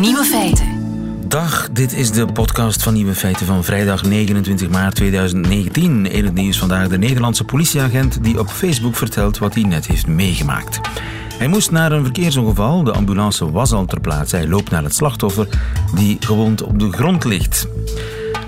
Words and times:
Nieuwe 0.00 0.24
feiten. 0.24 0.66
Dag, 1.28 1.68
dit 1.72 1.92
is 1.92 2.10
de 2.10 2.26
podcast 2.26 2.82
van 2.82 2.94
Nieuwe 2.94 3.14
Feiten 3.14 3.46
van 3.46 3.64
vrijdag 3.64 4.02
29 4.02 4.68
maart 4.68 4.94
2019. 4.94 6.06
In 6.06 6.24
het 6.24 6.34
nieuws 6.34 6.58
vandaag 6.58 6.88
de 6.88 6.98
Nederlandse 6.98 7.44
politieagent 7.44 8.24
die 8.24 8.38
op 8.38 8.48
Facebook 8.48 8.96
vertelt 8.96 9.38
wat 9.38 9.54
hij 9.54 9.62
net 9.62 9.86
heeft 9.86 10.06
meegemaakt. 10.06 10.80
Hij 11.38 11.48
moest 11.48 11.70
naar 11.70 11.92
een 11.92 12.02
verkeersongeval. 12.02 12.82
De 12.82 12.92
ambulance 12.92 13.50
was 13.50 13.72
al 13.72 13.84
ter 13.84 14.00
plaatse. 14.00 14.36
Hij 14.36 14.48
loopt 14.48 14.70
naar 14.70 14.82
het 14.82 14.94
slachtoffer 14.94 15.48
die 15.94 16.16
gewond 16.20 16.62
op 16.62 16.78
de 16.78 16.92
grond 16.92 17.24
ligt. 17.24 17.66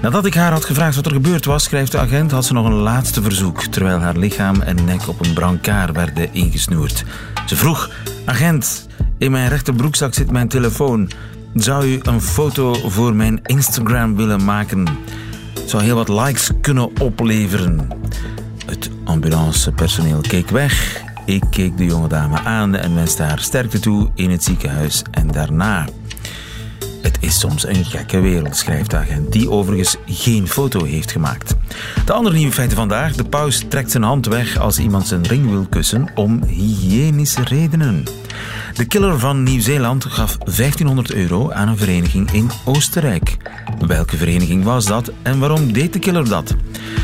Nadat 0.02 0.26
ik 0.26 0.34
haar 0.34 0.52
had 0.52 0.64
gevraagd 0.64 0.96
wat 0.96 1.06
er 1.06 1.12
gebeurd 1.12 1.44
was, 1.44 1.64
schrijft 1.64 1.92
de 1.92 1.98
agent, 1.98 2.30
had 2.30 2.44
ze 2.44 2.52
nog 2.52 2.66
een 2.66 2.72
laatste 2.72 3.22
verzoek, 3.22 3.62
terwijl 3.62 3.98
haar 3.98 4.16
lichaam 4.16 4.60
en 4.60 4.84
nek 4.84 5.08
op 5.08 5.26
een 5.26 5.32
brancard 5.32 5.94
werden 5.94 6.34
ingesnoerd. 6.34 7.04
Ze 7.46 7.56
vroeg, 7.56 7.90
agent, 8.24 8.86
in 9.18 9.30
mijn 9.30 9.48
rechterbroekzak 9.48 10.14
zit 10.14 10.30
mijn 10.30 10.48
telefoon. 10.48 11.10
Zou 11.58 11.86
u 11.86 11.98
een 12.02 12.20
foto 12.20 12.74
voor 12.74 13.14
mijn 13.14 13.40
Instagram 13.42 14.16
willen 14.16 14.44
maken? 14.44 14.86
Zou 15.66 15.82
heel 15.82 15.94
wat 15.94 16.08
likes 16.08 16.50
kunnen 16.60 17.00
opleveren. 17.00 17.88
Het 18.66 18.90
ambulancepersoneel 19.04 20.20
keek 20.20 20.48
weg. 20.48 21.02
Ik 21.26 21.42
keek 21.50 21.76
de 21.76 21.84
jonge 21.84 22.08
dame 22.08 22.38
aan 22.38 22.74
en 22.74 22.94
wenste 22.94 23.22
haar 23.22 23.38
sterkte 23.38 23.78
toe 23.78 24.10
in 24.14 24.30
het 24.30 24.44
ziekenhuis 24.44 25.02
en 25.10 25.26
daarna. 25.26 25.86
Het 27.02 27.16
is 27.20 27.38
soms 27.38 27.66
een 27.66 27.84
gekke 27.84 28.20
wereld, 28.20 28.56
schrijft 28.56 28.90
de 28.90 28.96
agent, 28.96 29.32
die 29.32 29.50
overigens 29.50 29.96
geen 30.06 30.48
foto 30.48 30.84
heeft 30.84 31.10
gemaakt. 31.10 31.54
De 32.04 32.12
andere 32.12 32.36
nieuwe 32.36 32.52
feiten 32.52 32.76
vandaag. 32.76 33.14
De 33.14 33.24
paus 33.24 33.64
trekt 33.68 33.90
zijn 33.90 34.02
hand 34.02 34.26
weg 34.26 34.58
als 34.58 34.78
iemand 34.78 35.06
zijn 35.06 35.26
ring 35.26 35.50
wil 35.50 35.66
kussen 35.70 36.08
om 36.14 36.42
hygiënische 36.42 37.42
redenen. 37.44 38.04
De 38.74 38.84
killer 38.84 39.18
van 39.18 39.42
Nieuw-Zeeland 39.42 40.04
gaf 40.04 40.38
1500 40.38 41.12
euro 41.12 41.50
aan 41.50 41.68
een 41.68 41.76
vereniging 41.76 42.32
in 42.32 42.50
Oostenrijk. 42.64 43.36
Welke 43.86 44.16
vereniging 44.16 44.64
was 44.64 44.86
dat 44.86 45.12
en 45.22 45.38
waarom 45.38 45.72
deed 45.72 45.92
de 45.92 45.98
killer 45.98 46.28
dat? 46.28 46.54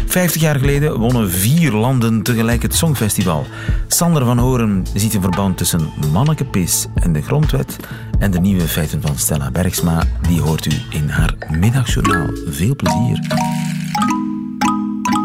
50 0.06 0.40
jaar 0.40 0.58
geleden 0.58 0.98
wonnen 0.98 1.30
vier 1.30 1.72
landen 1.72 2.22
tegelijk 2.22 2.62
het 2.62 2.74
Songfestival. 2.74 3.46
Sander 3.88 4.24
van 4.24 4.38
Horen 4.38 4.86
ziet 4.94 5.14
een 5.14 5.20
verband 5.20 5.56
tussen 5.56 5.90
mannekepis 6.12 6.86
en 6.94 7.12
de 7.12 7.22
grondwet. 7.22 7.76
En 8.18 8.30
de 8.30 8.40
nieuwe 8.40 8.68
feiten 8.68 9.02
van 9.02 9.18
Stella 9.18 9.50
Bergsma, 9.50 10.02
die 10.28 10.40
hoort 10.40 10.66
u 10.66 10.82
in 10.90 11.08
haar 11.08 11.34
middagjournaal. 11.50 12.28
Veel 12.46 12.76
plezier. 12.76 13.73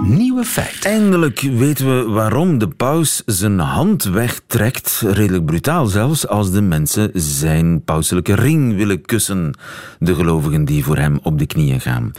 Nieuwe 0.10 0.44
feit. 0.44 0.86
Eindelijk 0.86 1.42
weten 1.42 1.98
we 1.98 2.12
waarom 2.12 2.58
de 2.58 2.68
paus 2.68 3.22
zijn 3.26 3.60
hand 3.60 4.04
wegtrekt, 4.04 5.04
redelijk 5.06 5.46
brutaal 5.46 5.86
zelfs, 5.86 6.28
als 6.28 6.52
de 6.52 6.62
mensen 6.62 7.12
zijn 7.14 7.84
pauselijke 7.84 8.36
ring 8.36 8.76
willen 8.76 9.02
kussen. 9.02 9.54
De 10.00 10.16
gelovigen 10.16 10.66
die 10.66 10.84
voor 10.84 10.98
hem 10.98 11.20
op 11.24 11.40
de 11.40 11.46
knieën 11.46 11.82
gaan. 11.82 12.12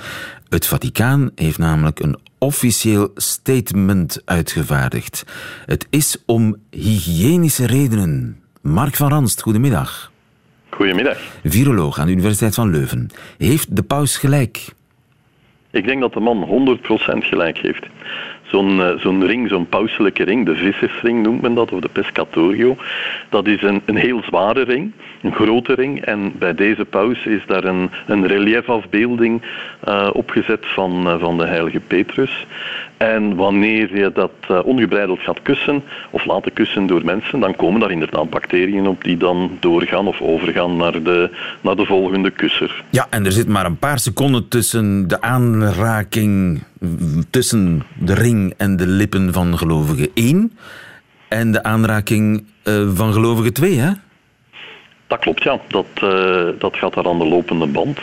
Het 0.48 0.66
Vaticaan 0.66 1.30
heeft 1.34 1.58
namelijk 1.58 2.00
een 2.00 2.18
officieel 2.38 3.10
statement 3.14 4.22
uitgevaardigd. 4.24 5.24
Het 5.66 5.86
is 5.90 6.16
om 6.26 6.56
hygiënische 6.70 7.66
redenen. 7.66 8.40
Mark 8.60 8.96
van 8.96 9.08
Ranst, 9.08 9.42
goedemiddag. 9.42 10.12
Goedemiddag. 10.70 11.18
Viroloog 11.44 11.98
aan 11.98 12.06
de 12.06 12.12
Universiteit 12.12 12.54
van 12.54 12.70
Leuven. 12.70 13.10
Heeft 13.38 13.76
de 13.76 13.82
paus 13.82 14.16
gelijk? 14.16 14.72
Ik 15.70 15.86
denk 15.86 16.00
dat 16.00 16.12
de 16.12 16.20
man 16.20 16.78
100% 16.78 16.78
gelijk 17.18 17.58
heeft. 17.58 17.86
Zo'n 18.42 18.76
uh, 18.76 18.90
zo'n 18.98 19.26
ring, 19.26 19.48
zo'n 19.48 19.68
pauselijke 19.68 20.22
ring, 20.22 20.46
de 20.46 20.54
vissersring 20.54 21.22
noemt 21.22 21.42
men 21.42 21.54
dat, 21.54 21.72
of 21.72 21.80
de 21.80 21.88
pescatorio, 21.88 22.76
dat 23.28 23.46
is 23.46 23.62
een, 23.62 23.82
een 23.84 23.96
heel 23.96 24.22
zware 24.22 24.62
ring, 24.62 24.92
een 25.22 25.34
grote 25.34 25.74
ring. 25.74 26.00
En 26.00 26.32
bij 26.38 26.54
deze 26.54 26.84
paus 26.84 27.26
is 27.26 27.46
daar 27.46 27.64
een, 27.64 27.90
een 28.06 28.26
reliefafbeelding 28.26 29.42
uh, 29.88 30.10
opgezet 30.12 30.66
van, 30.66 31.06
uh, 31.06 31.20
van 31.20 31.38
de 31.38 31.46
heilige 31.46 31.80
Petrus. 31.80 32.46
En 33.00 33.34
wanneer 33.34 33.96
je 33.96 34.12
dat 34.12 34.32
uh, 34.50 34.58
ongebreideld 34.64 35.20
gaat 35.20 35.42
kussen 35.42 35.82
of 36.10 36.24
laten 36.24 36.52
kussen 36.52 36.86
door 36.86 37.04
mensen, 37.04 37.40
dan 37.40 37.56
komen 37.56 37.80
daar 37.80 37.90
inderdaad 37.90 38.30
bacteriën 38.30 38.86
op 38.86 39.04
die 39.04 39.16
dan 39.16 39.56
doorgaan 39.60 40.06
of 40.06 40.20
overgaan 40.20 40.76
naar 40.76 41.02
de, 41.02 41.30
naar 41.60 41.76
de 41.76 41.84
volgende 41.84 42.30
kusser. 42.30 42.84
Ja, 42.90 43.06
en 43.10 43.24
er 43.24 43.32
zit 43.32 43.48
maar 43.48 43.66
een 43.66 43.78
paar 43.78 43.98
seconden 43.98 44.48
tussen 44.48 45.08
de 45.08 45.20
aanraking 45.20 46.62
tussen 47.30 47.82
de 47.98 48.14
ring 48.14 48.54
en 48.56 48.76
de 48.76 48.86
lippen 48.86 49.32
van 49.32 49.58
gelovige 49.58 50.10
1 50.14 50.52
en 51.28 51.52
de 51.52 51.62
aanraking 51.62 52.44
uh, 52.64 52.88
van 52.94 53.12
gelovige 53.12 53.52
2, 53.52 53.78
hè? 53.78 53.90
Dat 55.10 55.18
klopt, 55.18 55.42
ja. 55.42 55.58
Dat, 55.66 55.86
uh, 56.02 56.48
dat 56.58 56.76
gaat 56.76 56.94
daar 56.94 57.08
aan 57.08 57.18
de 57.18 57.26
lopende 57.26 57.66
band. 57.66 57.98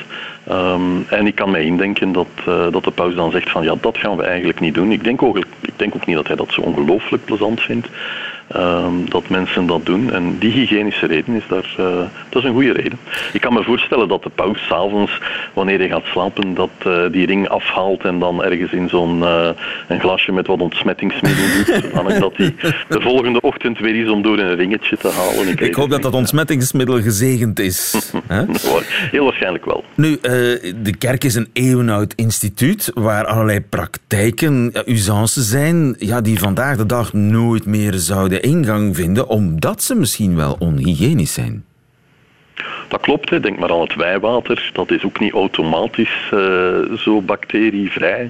Um, 0.51 1.05
en 1.09 1.27
ik 1.27 1.35
kan 1.35 1.51
mij 1.51 1.63
indenken 1.63 2.11
dat, 2.11 2.27
uh, 2.47 2.71
dat 2.71 2.83
de 2.83 2.91
paus 2.91 3.15
dan 3.15 3.31
zegt 3.31 3.49
van 3.49 3.63
ja, 3.63 3.75
dat 3.81 3.97
gaan 3.97 4.17
we 4.17 4.23
eigenlijk 4.23 4.59
niet 4.59 4.73
doen. 4.73 4.91
Ik 4.91 5.03
denk 5.03 5.23
ook, 5.23 5.37
ik 5.37 5.71
denk 5.75 5.95
ook 5.95 6.05
niet 6.05 6.15
dat 6.15 6.27
hij 6.27 6.35
dat 6.35 6.51
zo 6.51 6.61
ongelooflijk 6.61 7.25
plezant 7.25 7.61
vindt. 7.61 7.87
Um, 8.55 9.09
dat 9.09 9.29
mensen 9.29 9.65
dat 9.65 9.85
doen. 9.85 10.13
En 10.13 10.37
die 10.39 10.51
hygiënische 10.51 11.05
reden 11.05 11.35
is 11.35 11.43
daar, 11.47 11.75
uh, 11.79 11.85
dat 12.29 12.41
is 12.41 12.43
een 12.43 12.53
goede 12.53 12.71
reden. 12.71 12.99
Ik 13.33 13.41
kan 13.41 13.53
me 13.53 13.63
voorstellen 13.63 14.07
dat 14.07 14.23
de 14.23 14.29
paus 14.29 14.65
s'avonds, 14.67 15.21
wanneer 15.53 15.77
hij 15.77 15.87
gaat 15.87 16.05
slapen, 16.05 16.53
dat 16.53 16.69
uh, 16.87 17.01
die 17.11 17.25
ring 17.25 17.47
afhaalt 17.47 18.03
en 18.03 18.19
dan 18.19 18.43
ergens 18.43 18.71
in 18.71 18.89
zo'n 18.89 19.17
uh, 19.17 19.49
een 19.87 19.99
glasje 19.99 20.31
met 20.31 20.47
wat 20.47 20.59
ontsmettingsmiddel 20.59 21.45
doet. 21.55 21.83
zodanig 21.83 22.19
dat 22.19 22.37
hij 22.37 22.55
de 22.89 23.01
volgende 23.01 23.41
ochtend 23.41 23.79
weer 23.79 24.03
is 24.03 24.09
om 24.09 24.21
door 24.21 24.37
een 24.39 24.55
ringetje 24.55 24.97
te 24.97 25.09
halen. 25.09 25.47
Ik, 25.47 25.59
ik 25.59 25.75
hoop 25.75 25.89
dat 25.89 26.01
dat 26.01 26.13
ontsmettingsmiddel 26.13 27.01
gezegend 27.01 27.59
is. 27.59 28.11
Heel 29.11 29.23
waarschijnlijk 29.23 29.65
wel. 29.65 29.83
Nu, 29.95 30.17
de 30.81 30.95
kerk 30.97 31.23
is 31.23 31.35
een 31.35 31.49
eeuwenoud 31.53 32.13
instituut 32.15 32.91
waar 32.93 33.25
allerlei 33.25 33.61
praktijken, 33.61 34.71
usances 34.85 35.49
zijn, 35.49 35.95
ja, 35.99 36.21
die 36.21 36.39
vandaag 36.39 36.77
de 36.77 36.85
dag 36.85 37.13
nooit 37.13 37.65
meer 37.65 37.93
zouden 37.93 38.36
ingang 38.39 38.95
vinden, 38.95 39.27
omdat 39.27 39.83
ze 39.83 39.95
misschien 39.95 40.35
wel 40.35 40.55
onhygiënisch 40.59 41.33
zijn. 41.33 41.65
Dat 42.87 43.01
klopt, 43.01 43.29
hè. 43.29 43.39
denk 43.39 43.59
maar 43.59 43.71
aan 43.71 43.81
het 43.81 43.95
wijwater. 43.95 44.69
Dat 44.73 44.91
is 44.91 45.03
ook 45.03 45.19
niet 45.19 45.33
automatisch 45.33 46.31
uh, 46.33 46.97
zo 46.97 47.21
bacterievrij. 47.21 48.29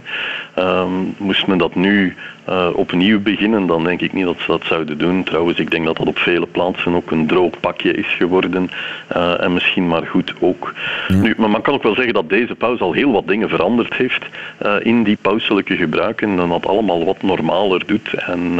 Um, 0.59 1.15
moest 1.17 1.47
men 1.47 1.57
dat 1.57 1.75
nu 1.75 2.15
uh, 2.49 2.67
opnieuw 2.73 3.21
beginnen, 3.21 3.67
dan 3.67 3.83
denk 3.83 4.01
ik 4.01 4.13
niet 4.13 4.25
dat 4.25 4.39
ze 4.39 4.45
dat 4.47 4.63
zouden 4.63 4.97
doen. 4.97 5.23
Trouwens, 5.23 5.59
ik 5.59 5.71
denk 5.71 5.85
dat 5.85 5.97
dat 5.97 6.07
op 6.07 6.17
vele 6.17 6.45
plaatsen 6.45 6.93
ook 6.93 7.11
een 7.11 7.27
droog 7.27 7.59
pakje 7.59 7.91
is 7.91 8.07
geworden. 8.07 8.69
Uh, 9.15 9.43
en 9.43 9.53
misschien 9.53 9.87
maar 9.87 10.05
goed 10.05 10.33
ook. 10.39 10.73
Ja. 11.07 11.15
Nu, 11.15 11.33
maar 11.37 11.49
man 11.49 11.61
kan 11.61 11.73
ook 11.73 11.83
wel 11.83 11.95
zeggen 11.95 12.13
dat 12.13 12.29
deze 12.29 12.55
paus 12.55 12.79
al 12.79 12.93
heel 12.93 13.11
wat 13.11 13.27
dingen 13.27 13.49
veranderd 13.49 13.93
heeft 13.93 14.25
in 14.81 15.03
die 15.03 15.17
pauselijke 15.21 15.75
gebruiken. 15.75 16.39
En 16.39 16.49
dat 16.49 16.67
allemaal 16.67 17.05
wat 17.05 17.21
normaler 17.21 17.85
doet. 17.85 18.13
En 18.13 18.59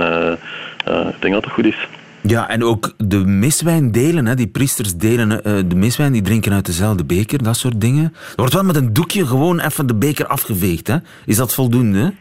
ik 0.88 1.22
denk 1.22 1.34
dat 1.34 1.44
het 1.44 1.54
goed 1.54 1.66
is. 1.66 1.88
Ja, 2.22 2.50
en 2.50 2.64
ook 2.64 2.94
de 2.98 3.18
miswijn 3.18 3.92
delen, 3.92 4.26
hè. 4.26 4.36
die 4.36 4.48
priesters 4.48 4.96
delen 4.96 5.32
uh, 5.32 5.40
de 5.68 5.76
miswijn, 5.76 6.12
die 6.12 6.22
drinken 6.22 6.54
uit 6.54 6.66
dezelfde 6.66 7.04
beker, 7.04 7.44
dat 7.44 7.58
soort 7.58 7.82
dingen. 7.82 8.04
Er 8.04 8.34
wordt 8.36 8.54
wel 8.54 8.64
met 8.64 8.76
een 8.76 8.94
doekje 8.94 9.26
gewoon 9.26 9.60
even 9.60 9.88
de 9.88 9.96
beker 9.96 10.28
afgeveegd. 10.28 10.88
Hè. 10.88 10.96
Is 11.26 11.36
dat 11.36 11.54
voldoende? 11.54 12.14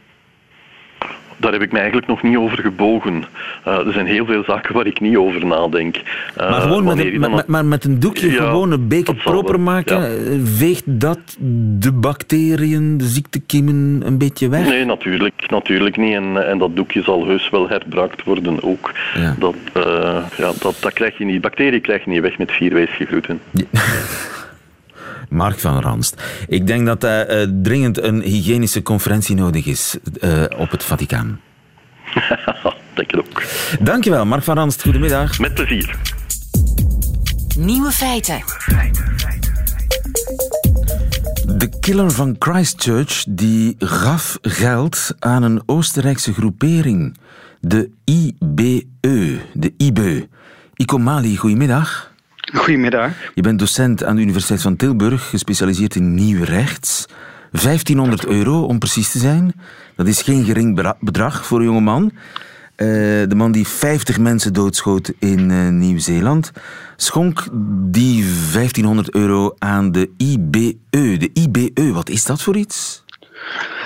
Daar 1.37 1.53
heb 1.53 1.63
ik 1.63 1.73
me 1.73 1.79
eigenlijk 1.79 2.09
nog 2.09 2.23
niet 2.23 2.37
over 2.37 2.59
gebogen. 2.59 3.25
Uh, 3.67 3.87
er 3.87 3.93
zijn 3.93 4.07
heel 4.07 4.27
veel 4.27 4.45
zaken 4.45 4.75
waar 4.75 4.87
ik 4.87 5.01
niet 5.01 5.17
over 5.17 5.47
nadenk. 5.47 5.97
Uh, 5.97 6.51
maar 6.51 6.61
gewoon 6.61 6.85
met 6.85 6.99
een, 6.99 7.21
met, 7.21 7.47
maar 7.47 7.65
met 7.65 7.85
een 7.85 8.01
doekje 8.01 8.31
ja, 8.31 8.45
gewoon 8.45 8.71
een 8.71 8.89
beker 8.89 9.15
proper 9.15 9.61
maken, 9.61 10.01
ja. 10.01 10.45
veegt 10.45 10.85
dat 10.87 11.19
de 11.79 11.93
bacteriën, 11.93 12.99
de 12.99 13.05
ziektekiemen 13.05 14.03
een 14.05 14.19
beetje 14.19 14.49
weg? 14.49 14.69
Nee, 14.69 14.85
natuurlijk, 14.85 15.51
natuurlijk 15.51 15.97
niet. 15.97 16.15
En, 16.15 16.49
en 16.49 16.59
dat 16.59 16.77
doekje 16.77 17.03
zal 17.03 17.27
heus 17.27 17.51
wel 17.51 17.69
herbruikt 17.69 18.25
worden 18.25 18.63
ook. 18.63 18.93
Ja. 19.15 19.37
Dat, 19.39 19.55
uh, 19.77 19.83
ja, 20.37 20.53
dat, 20.61 20.77
dat 20.81 20.93
krijg 20.93 21.19
je 21.19 21.25
niet. 21.25 21.41
Bacteriën 21.41 21.81
krijg 21.81 22.05
je 22.05 22.11
niet 22.11 22.21
weg 22.21 22.39
met 22.39 22.53
vier 22.53 22.75
weesgegroeten. 22.75 23.41
Mark 25.29 25.59
van 25.59 25.81
Ranst. 25.81 26.23
Ik 26.49 26.67
denk 26.67 26.87
dat 26.87 27.05
er 27.05 27.41
uh, 27.41 27.53
dringend 27.63 28.03
een 28.03 28.21
hygiënische 28.21 28.83
conferentie 28.83 29.35
nodig 29.35 29.67
is 29.67 29.97
uh, 30.21 30.45
op 30.57 30.71
het 30.71 30.85
Vaticaan. 30.85 31.41
denk 32.95 33.11
het 33.11 33.17
ook. 33.17 33.43
Dankjewel, 33.81 34.27
Mark 34.27 34.43
van 34.43 34.57
Ranst. 34.57 34.83
Goedemiddag. 34.83 35.39
Met 35.39 35.55
plezier. 35.55 35.97
Nieuwe 37.57 37.91
feiten. 37.91 38.43
De 41.57 41.79
killer 41.81 42.11
van 42.11 42.37
Christchurch 42.39 43.25
die 43.29 43.75
gaf 43.79 44.39
geld 44.43 45.15
aan 45.19 45.43
een 45.43 45.63
Oostenrijkse 45.67 46.33
groepering. 46.33 47.17
De 47.61 47.91
IBE. 48.05 49.39
De 49.53 49.75
IBE. 49.77 50.29
Iko 50.75 50.99
Mali, 50.99 51.37
goedemiddag. 51.37 52.15
Goedemiddag. 52.55 53.13
Je 53.35 53.43
bent 53.43 53.59
docent 53.59 54.05
aan 54.05 54.17
de 54.17 54.23
Universiteit 54.23 54.63
van 54.63 54.77
Tilburg, 54.77 55.29
gespecialiseerd 55.29 55.95
in 55.95 56.15
nieuw 56.15 56.45
rechts. 56.45 57.07
1500 57.51 58.27
euro 58.27 58.63
om 58.63 58.79
precies 58.79 59.11
te 59.11 59.19
zijn. 59.19 59.53
Dat 59.97 60.07
is 60.07 60.23
geen 60.23 60.45
gering 60.45 60.95
bedrag 61.01 61.47
voor 61.47 61.59
een 61.59 61.65
jongeman. 61.65 62.13
de 62.77 63.35
man 63.37 63.53
die 63.53 63.67
50 63.67 64.19
mensen 64.19 64.53
doodschoot 64.53 65.13
in 65.19 65.79
Nieuw-Zeeland, 65.79 66.53
schonk 66.97 67.49
die 67.91 68.23
1500 68.23 69.15
euro 69.15 69.55
aan 69.59 69.93
de 69.93 70.11
IBE. 70.17 70.77
De 70.91 71.31
IBE, 71.33 71.93
wat 71.93 72.09
is 72.09 72.25
dat 72.25 72.43
voor 72.43 72.57
iets? 72.57 73.05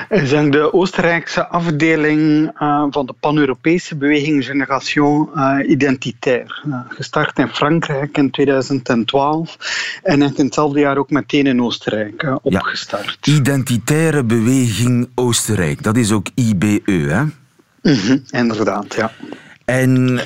Is 0.09 0.31
de 0.31 0.73
Oostenrijkse 0.73 1.47
afdeling 1.47 2.51
uh, 2.61 2.85
van 2.91 3.07
de 3.07 3.15
pan-Europese 3.21 3.97
beweging 3.97 4.45
Generation 4.45 5.29
uh, 5.35 5.59
Identitaire. 5.67 6.63
Uh, 6.67 6.81
gestart 6.89 7.39
in 7.39 7.49
Frankrijk 7.49 8.19
in 8.19 8.31
2012 8.31 9.57
en 10.03 10.23
in 10.23 10.33
hetzelfde 10.37 10.81
jaar 10.81 10.97
ook 10.97 11.11
meteen 11.11 11.47
in 11.47 11.63
Oostenrijk 11.63 12.39
opgestart. 12.43 13.19
Ja. 13.21 13.33
Identitaire 13.33 14.25
beweging 14.25 15.09
Oostenrijk, 15.15 15.83
dat 15.83 15.97
is 15.97 16.13
ook 16.13 16.27
IBE, 16.35 16.83
hè? 16.87 17.23
Mm 17.83 18.23
inderdaad, 18.31 18.95
ja. 18.95 19.13
En 19.65 20.21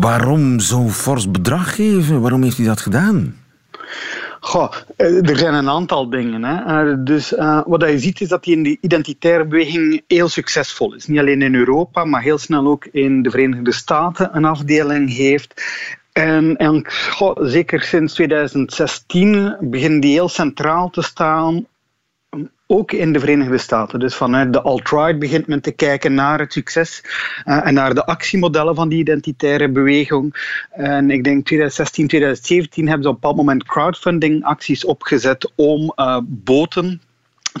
waarom 0.00 0.60
zo'n 0.60 0.90
fors 0.90 1.30
bedrag 1.30 1.74
geven? 1.74 2.20
Waarom 2.20 2.42
heeft 2.42 2.56
hij 2.56 2.66
dat 2.66 2.80
gedaan? 2.80 3.36
Goh, 4.44 4.72
eh, 4.96 5.28
er 5.28 5.36
zijn 5.36 5.54
een 5.54 5.68
aantal 5.68 6.10
dingen. 6.10 6.44
Hè. 6.44 6.90
Eh, 6.90 6.96
dus 6.98 7.32
uh, 7.32 7.60
wat 7.66 7.82
je 7.82 7.98
ziet 7.98 8.20
is 8.20 8.28
dat 8.28 8.44
die 8.44 8.56
in 8.56 8.62
die 8.62 8.78
identitaire 8.80 9.44
beweging 9.44 10.02
heel 10.06 10.28
succesvol 10.28 10.94
is. 10.94 11.06
Niet 11.06 11.18
alleen 11.18 11.42
in 11.42 11.54
Europa, 11.54 12.04
maar 12.04 12.22
heel 12.22 12.38
snel 12.38 12.66
ook 12.66 12.84
in 12.84 13.22
de 13.22 13.30
Verenigde 13.30 13.72
Staten 13.72 14.36
een 14.36 14.44
afdeling 14.44 15.16
heeft. 15.16 15.62
En, 16.12 16.56
en 16.56 16.86
zeker 17.34 17.82
sinds 17.82 18.14
2016 18.14 19.56
beginnen 19.60 20.00
die 20.00 20.12
heel 20.12 20.28
centraal 20.28 20.90
te 20.90 21.02
staan 21.02 21.66
ook 22.72 22.92
in 22.92 23.12
de 23.12 23.20
Verenigde 23.20 23.58
Staten. 23.58 24.00
Dus 24.00 24.14
vanuit 24.14 24.52
de 24.52 24.62
alt-right 24.62 25.18
begint 25.18 25.46
men 25.46 25.60
te 25.60 25.72
kijken 25.72 26.14
naar 26.14 26.38
het 26.38 26.52
succes 26.52 27.04
uh, 27.44 27.66
en 27.66 27.74
naar 27.74 27.94
de 27.94 28.06
actiemodellen 28.06 28.74
van 28.74 28.88
die 28.88 28.98
identitaire 28.98 29.68
beweging. 29.68 30.56
En 30.70 31.10
ik 31.10 31.24
denk 31.24 31.44
2016, 31.44 32.08
2017 32.08 32.86
hebben 32.86 33.02
ze 33.02 33.08
op 33.08 33.14
een 33.14 33.20
bepaald 33.20 33.38
moment 33.38 33.64
crowdfunding 33.64 34.44
acties 34.44 34.84
opgezet 34.84 35.52
om 35.56 35.92
uh, 35.96 36.18
boten 36.24 37.00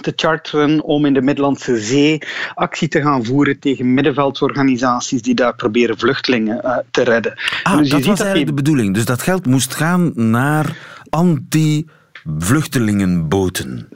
te 0.00 0.12
charteren 0.16 0.82
om 0.82 1.04
in 1.04 1.14
de 1.14 1.22
Middellandse 1.22 1.80
Zee 1.80 2.18
actie 2.54 2.88
te 2.88 3.02
gaan 3.02 3.24
voeren 3.24 3.58
tegen 3.58 3.94
middenveldsorganisaties 3.94 5.22
die 5.22 5.34
daar 5.34 5.54
proberen 5.54 5.98
vluchtelingen 5.98 6.60
uh, 6.64 6.76
te 6.90 7.02
redden. 7.02 7.34
Ah, 7.62 7.78
dus 7.78 7.88
dat 7.88 8.04
was 8.04 8.20
eigenlijk 8.20 8.48
de 8.48 8.54
bedoeling. 8.62 8.94
Dus 8.94 9.04
dat 9.04 9.22
geld 9.22 9.46
moest 9.46 9.74
gaan 9.74 10.12
naar 10.14 10.76
anti-vluchtelingenboten. 11.08 13.88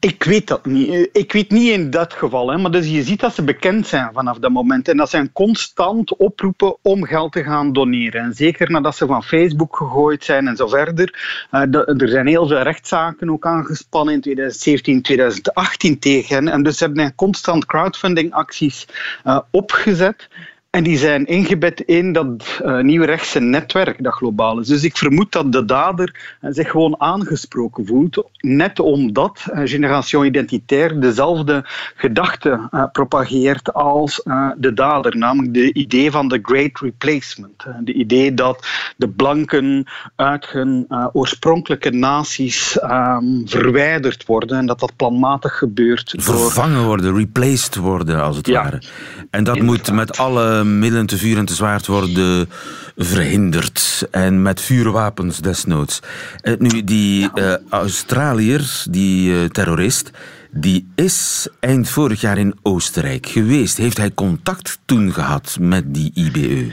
Ik 0.00 0.24
weet 0.24 0.46
dat 0.46 0.66
niet. 0.66 1.08
Ik 1.12 1.32
weet 1.32 1.50
niet 1.50 1.70
in 1.70 1.90
dat 1.90 2.12
geval. 2.12 2.50
Hè. 2.50 2.58
Maar 2.58 2.70
dus 2.70 2.88
je 2.88 3.02
ziet 3.02 3.20
dat 3.20 3.34
ze 3.34 3.42
bekend 3.42 3.86
zijn 3.86 4.10
vanaf 4.12 4.38
dat 4.38 4.50
moment. 4.50 4.88
En 4.88 4.96
dat 4.96 5.10
ze 5.10 5.30
constant 5.32 6.16
oproepen 6.16 6.76
om 6.82 7.04
geld 7.04 7.32
te 7.32 7.42
gaan 7.42 7.72
doneren. 7.72 8.22
En 8.22 8.34
zeker 8.34 8.70
nadat 8.70 8.96
ze 8.96 9.06
van 9.06 9.22
Facebook 9.22 9.76
gegooid 9.76 10.24
zijn 10.24 10.48
en 10.48 10.56
zo 10.56 10.66
verder. 10.66 11.14
Uh, 11.52 11.74
er 12.00 12.08
zijn 12.08 12.26
heel 12.26 12.46
veel 12.46 12.62
rechtszaken 12.62 13.30
ook 13.30 13.46
aangespannen 13.46 14.14
in 14.14 14.20
2017, 14.20 15.02
2018 15.02 15.98
tegen 15.98 16.34
hen. 16.34 16.48
En 16.48 16.62
dus 16.62 16.78
ze 16.78 16.84
hebben 16.84 17.14
constant 17.14 17.66
crowdfunding 17.66 18.32
acties 18.32 18.86
uh, 19.24 19.38
opgezet. 19.50 20.28
En 20.70 20.82
die 20.82 20.98
zijn 20.98 21.26
ingebed 21.26 21.80
in 21.80 22.12
dat 22.12 22.60
uh, 22.64 22.80
nieuwe 22.80 23.06
rechtse 23.06 23.40
netwerk 23.40 24.04
dat 24.04 24.12
globaal 24.12 24.60
is. 24.60 24.66
Dus 24.66 24.82
ik 24.82 24.96
vermoed 24.96 25.32
dat 25.32 25.52
de 25.52 25.64
dader 25.64 26.36
uh, 26.40 26.50
zich 26.52 26.70
gewoon 26.70 27.00
aangesproken 27.00 27.86
voelt, 27.86 28.24
net 28.38 28.80
omdat 28.80 29.46
uh, 29.52 29.60
Generation 29.64 30.26
Identitair 30.26 31.00
dezelfde 31.00 31.64
gedachte 31.94 32.68
propageert 32.92 33.72
als 33.72 34.22
de 34.56 34.72
dader, 34.74 35.16
namelijk 35.16 35.54
de 35.54 35.72
idee 35.72 36.10
van 36.10 36.28
de 36.28 36.38
Great 36.42 36.80
Replacement. 36.80 37.64
de 37.80 37.92
idee 37.92 38.34
dat 38.34 38.66
de 38.96 39.08
blanken 39.08 39.86
uit 40.16 40.46
hun 40.46 40.86
oorspronkelijke 41.12 41.90
naties 41.90 42.82
um, 42.82 43.42
verwijderd 43.44 44.26
worden 44.26 44.58
en 44.58 44.66
dat 44.66 44.80
dat 44.80 44.96
planmatig 44.96 45.58
gebeurt. 45.58 46.14
Vervangen 46.16 46.84
worden, 46.84 47.16
replaced 47.16 47.76
worden 47.76 48.22
als 48.22 48.36
het 48.36 48.46
ja. 48.46 48.62
ware. 48.62 48.82
En 49.30 49.44
dat 49.44 49.56
Inderdaad. 49.56 49.62
moet 49.62 49.92
met 49.92 50.18
alle 50.18 50.59
middelen 50.64 51.06
te 51.06 51.18
vuur 51.18 51.38
en 51.38 51.44
te 51.44 51.54
zwaard 51.54 51.86
worden 51.86 52.48
verhinderd. 52.96 54.08
En 54.10 54.42
met 54.42 54.60
vuurwapens 54.60 55.38
desnoods. 55.38 56.00
Eh, 56.40 56.54
nu, 56.58 56.84
die 56.84 57.30
uh, 57.34 57.54
Australiër, 57.68 58.84
die 58.90 59.30
uh, 59.30 59.44
terrorist, 59.44 60.10
die 60.50 60.88
is 60.94 61.48
eind 61.60 61.88
vorig 61.88 62.20
jaar 62.20 62.38
in 62.38 62.54
Oostenrijk 62.62 63.26
geweest. 63.26 63.76
Heeft 63.76 63.96
hij 63.96 64.10
contact 64.14 64.78
toen 64.84 65.12
gehad 65.12 65.56
met 65.60 65.94
die 65.94 66.10
IBE? 66.14 66.72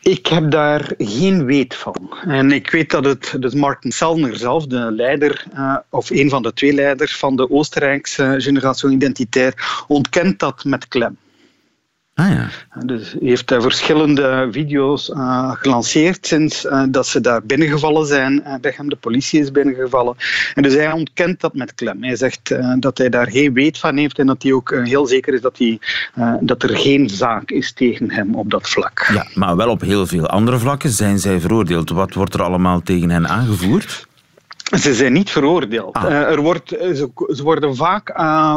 Ik 0.00 0.26
heb 0.26 0.50
daar 0.50 0.92
geen 0.98 1.44
weet 1.44 1.74
van. 1.74 2.14
En 2.26 2.52
ik 2.52 2.70
weet 2.70 2.90
dat 2.90 3.04
het 3.04 3.36
dus 3.38 3.54
Martin 3.54 3.92
zelf, 3.92 4.66
de 4.66 4.92
leider, 4.92 5.44
of 5.90 6.10
een 6.10 6.30
van 6.30 6.42
de 6.42 6.52
twee 6.52 6.72
leiders 6.72 7.16
van 7.16 7.36
de 7.36 7.50
Oostenrijkse 7.50 8.34
generatie 8.38 8.90
identitair, 8.90 9.84
ontkent 9.86 10.38
dat 10.38 10.64
met 10.64 10.88
klem. 10.88 11.16
Ah, 12.14 12.30
ja. 12.30 12.48
Dus 12.84 13.12
hij 13.12 13.28
heeft 13.28 13.52
uh, 13.52 13.60
verschillende 13.60 14.48
video's 14.50 15.08
uh, 15.08 15.52
gelanceerd 15.52 16.26
sinds 16.26 16.64
uh, 16.64 16.82
dat 16.88 17.06
ze 17.06 17.20
daar 17.20 17.42
binnengevallen 17.42 18.06
zijn. 18.06 18.42
bij 18.60 18.72
hem 18.76 18.88
de 18.88 18.96
politie 18.96 19.40
is 19.40 19.50
binnengevallen. 19.50 20.16
En 20.54 20.62
dus 20.62 20.74
hij 20.74 20.92
ontkent 20.92 21.40
dat 21.40 21.54
met 21.54 21.74
klem. 21.74 22.02
Hij 22.02 22.16
zegt 22.16 22.54
dat 22.80 22.98
hij 22.98 23.08
daar 23.08 23.30
geen 23.30 23.52
weet 23.52 23.78
van 23.78 23.96
heeft 23.96 24.18
en 24.18 24.26
dat 24.26 24.42
hij 24.42 24.52
ook 24.52 24.74
heel 24.84 25.06
zeker 25.06 25.34
is 25.34 25.40
dat, 25.40 25.58
hij, 25.58 25.78
dat 26.40 26.62
er 26.62 26.76
geen 26.76 27.08
zaak 27.08 27.50
is 27.50 27.72
tegen 27.72 28.10
hem 28.10 28.34
op 28.34 28.50
dat 28.50 28.68
vlak. 28.68 29.10
Ja, 29.12 29.26
maar 29.34 29.56
wel 29.56 29.68
op 29.68 29.80
heel 29.80 30.06
veel 30.06 30.26
andere 30.26 30.58
vlakken 30.58 30.90
zijn 30.90 31.18
zij 31.18 31.40
veroordeeld. 31.40 31.90
Wat 31.90 32.14
wordt 32.14 32.34
er 32.34 32.42
allemaal 32.42 32.80
tegen 32.82 33.10
hen 33.10 33.28
aangevoerd? 33.28 34.06
Ze 34.64 34.94
zijn 34.94 35.12
niet 35.12 35.30
veroordeeld. 35.30 35.94
Ah. 35.94 36.04
Uh, 36.04 36.10
er 36.10 36.40
wordt, 36.40 36.68
ze, 36.68 37.10
ze, 37.34 37.42
worden 37.42 37.76
vaak, 37.76 38.18
uh, 38.18 38.56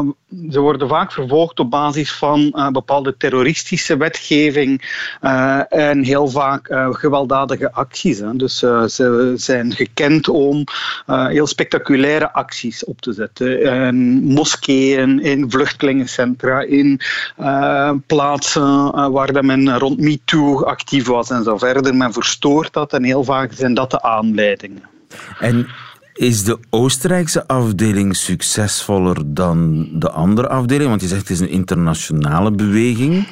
ze 0.50 0.60
worden 0.60 0.88
vaak 0.88 1.12
vervolgd 1.12 1.60
op 1.60 1.70
basis 1.70 2.14
van 2.14 2.40
uh, 2.40 2.70
bepaalde 2.70 3.18
terroristische 3.18 3.98
wetgeving 3.98 4.82
en 5.70 6.04
heel 6.04 6.28
vaak 6.28 6.68
gewelddadige 6.92 7.72
acties. 7.72 8.20
Hè. 8.20 8.36
Dus 8.36 8.58
ze 8.88 9.34
zijn 9.36 9.74
gekend 9.74 10.30
om 10.30 10.64
heel 11.06 11.48
spectaculaire 11.48 12.34
acties 12.34 12.86
op 12.86 13.02
te 13.02 13.14
zetten. 13.14 13.62
In 13.62 14.24
moskeeën, 14.24 15.22
in 15.22 15.52
vluchtelingencentra, 15.52 16.62
in 16.62 17.02
plaatsen 18.06 18.92
waar 19.12 19.46
men 19.46 19.78
rond 19.78 20.00
MeToo 20.00 20.64
actief 20.64 21.08
was 21.08 21.30
en 21.30 21.44
zo 21.44 21.58
verder. 21.58 21.96
Men 21.96 22.14
verstoort 22.14 22.74
dat 22.74 22.94
en 22.94 23.04
heel 23.04 23.24
vaak 23.24 23.52
zijn 23.54 23.74
dat 23.74 23.92
de 23.92 24.02
aanleidingen. 24.02 24.84
En 25.40 25.68
is 26.18 26.44
de 26.44 26.60
Oostenrijkse 26.70 27.48
afdeling 27.48 28.16
succesvoller 28.16 29.18
dan 29.26 29.90
de 29.94 30.10
andere 30.10 30.48
afdeling? 30.48 30.90
Want 30.90 31.02
je 31.02 31.08
zegt 31.08 31.22
het 31.22 31.30
is 31.30 31.40
een 31.40 31.50
internationale 31.50 32.52
beweging. 32.52 33.28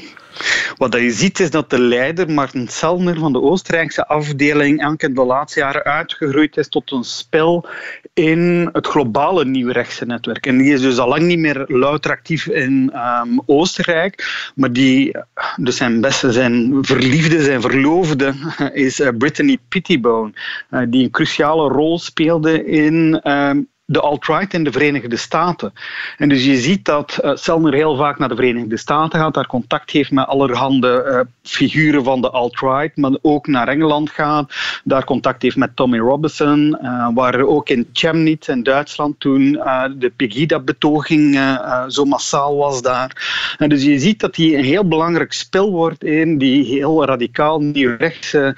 Wat 0.77 0.93
je 0.93 1.11
ziet 1.11 1.39
is 1.39 1.49
dat 1.49 1.69
de 1.69 1.79
leider, 1.79 2.31
Martin 2.31 2.67
Sellner 2.67 3.19
van 3.19 3.33
de 3.33 3.41
Oostenrijkse 3.41 4.07
afdeling, 4.07 4.81
elke 4.81 5.13
de 5.13 5.23
laatste 5.23 5.59
jaren 5.59 5.83
uitgegroeid 5.83 6.57
is 6.57 6.69
tot 6.69 6.91
een 6.91 7.03
spel 7.03 7.67
in 8.13 8.69
het 8.73 8.87
globale 8.87 9.45
nieuwrechtse 9.45 10.05
netwerk. 10.05 10.45
En 10.45 10.57
die 10.57 10.73
is 10.73 10.81
dus 10.81 10.97
al 10.97 11.07
lang 11.07 11.21
niet 11.21 11.39
meer 11.39 11.63
louter 11.67 12.11
actief 12.11 12.47
in 12.47 12.93
um, 12.95 13.41
Oostenrijk, 13.45 14.49
maar 14.55 14.71
die, 14.73 15.15
dus 15.55 15.77
zijn 15.77 16.01
beste, 16.01 16.31
zijn 16.31 16.77
verliefde, 16.81 17.43
zijn 17.43 17.61
verloofde, 17.61 18.33
is 18.73 18.99
uh, 18.99 19.09
Brittany 19.17 19.57
Pittibone, 19.67 20.33
uh, 20.71 20.81
die 20.87 21.03
een 21.03 21.11
cruciale 21.11 21.69
rol 21.69 21.99
speelde 21.99 22.65
in 22.65 23.21
um, 23.31 23.67
de 23.87 23.99
alt-right 23.99 24.53
in 24.53 24.63
de 24.63 24.71
Verenigde 24.71 25.15
Staten. 25.15 25.73
En 26.17 26.29
dus 26.29 26.45
je 26.45 26.57
ziet 26.57 26.85
dat 26.85 27.19
uh, 27.23 27.63
heel 27.63 27.95
vaak 27.95 28.19
naar 28.19 28.29
de 28.29 28.35
Verenigde 28.35 28.77
Staten 28.77 29.19
gaat, 29.19 29.33
daar 29.33 29.47
contact 29.47 29.91
heeft 29.91 30.11
met 30.11 30.27
allerhande 30.27 31.05
uh, 31.07 31.19
figuren 31.43 32.03
van 32.03 32.21
de 32.21 32.29
alt-right, 32.29 32.97
maar 32.97 33.17
ook 33.21 33.47
naar 33.47 33.67
Engeland 33.67 34.09
gaat, 34.09 34.53
daar 34.83 35.03
contact 35.03 35.41
heeft 35.41 35.55
met 35.55 35.75
Tommy 35.75 35.97
Robinson, 35.97 36.77
uh, 36.81 37.07
waar 37.13 37.41
ook 37.41 37.69
in 37.69 37.89
Chemnitz 37.93 38.47
in 38.47 38.63
Duitsland 38.63 39.19
toen 39.19 39.51
de 39.97 40.11
Pegida-betoging 40.15 41.39
zo 41.87 42.05
massaal 42.05 42.55
was 42.55 42.81
daar. 42.81 43.55
En 43.57 43.69
dus 43.69 43.83
je 43.83 43.99
ziet 43.99 44.19
dat 44.19 44.35
hij 44.35 44.57
een 44.57 44.63
heel 44.63 44.87
belangrijk 44.87 45.33
spel 45.33 45.71
wordt 45.71 46.03
in 46.03 46.37
die 46.37 46.65
heel 46.65 47.05
radicaal 47.05 47.59
nieuwrechtse 47.59 48.57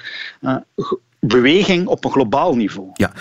beweging 1.20 1.86
op 1.86 2.04
een 2.04 2.10
globaal 2.10 2.56
niveau. 2.56 2.90
Ja, 2.94 3.12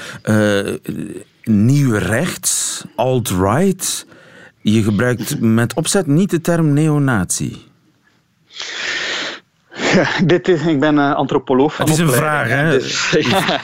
nieuw 1.47 1.95
rechts, 1.95 2.83
alt-right. 2.95 4.05
Je 4.61 4.83
gebruikt 4.83 5.39
met 5.39 5.73
opzet 5.73 6.07
niet 6.07 6.29
de 6.29 6.41
term 6.41 6.73
neonazi. 6.73 7.57
Ja, 9.73 10.07
dit 10.23 10.47
is, 10.47 10.65
ik 10.65 10.79
ben 10.79 10.95
uh, 10.95 11.15
antropoloog 11.15 11.75
van 11.75 11.85
Het 11.85 11.93
is 11.93 11.99
een 11.99 12.11
vraag, 12.11 12.47
hè? 12.47 12.71
Dus, 12.71 13.09
Ja, 13.19 13.59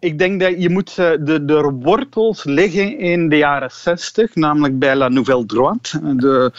ik 0.00 0.18
denk 0.18 0.40
dat 0.40 0.62
je 0.62 0.70
moet 0.70 0.98
eh, 0.98 1.10
de, 1.20 1.44
de 1.44 1.78
wortels 1.82 2.44
liggen 2.44 2.98
in 2.98 3.28
de 3.28 3.36
jaren 3.36 3.70
60, 3.70 4.34
namelijk 4.34 4.78
bij 4.78 4.96
La 4.96 5.08
Nouvelle 5.08 5.46
Droite. 5.46 6.16
De 6.16 6.52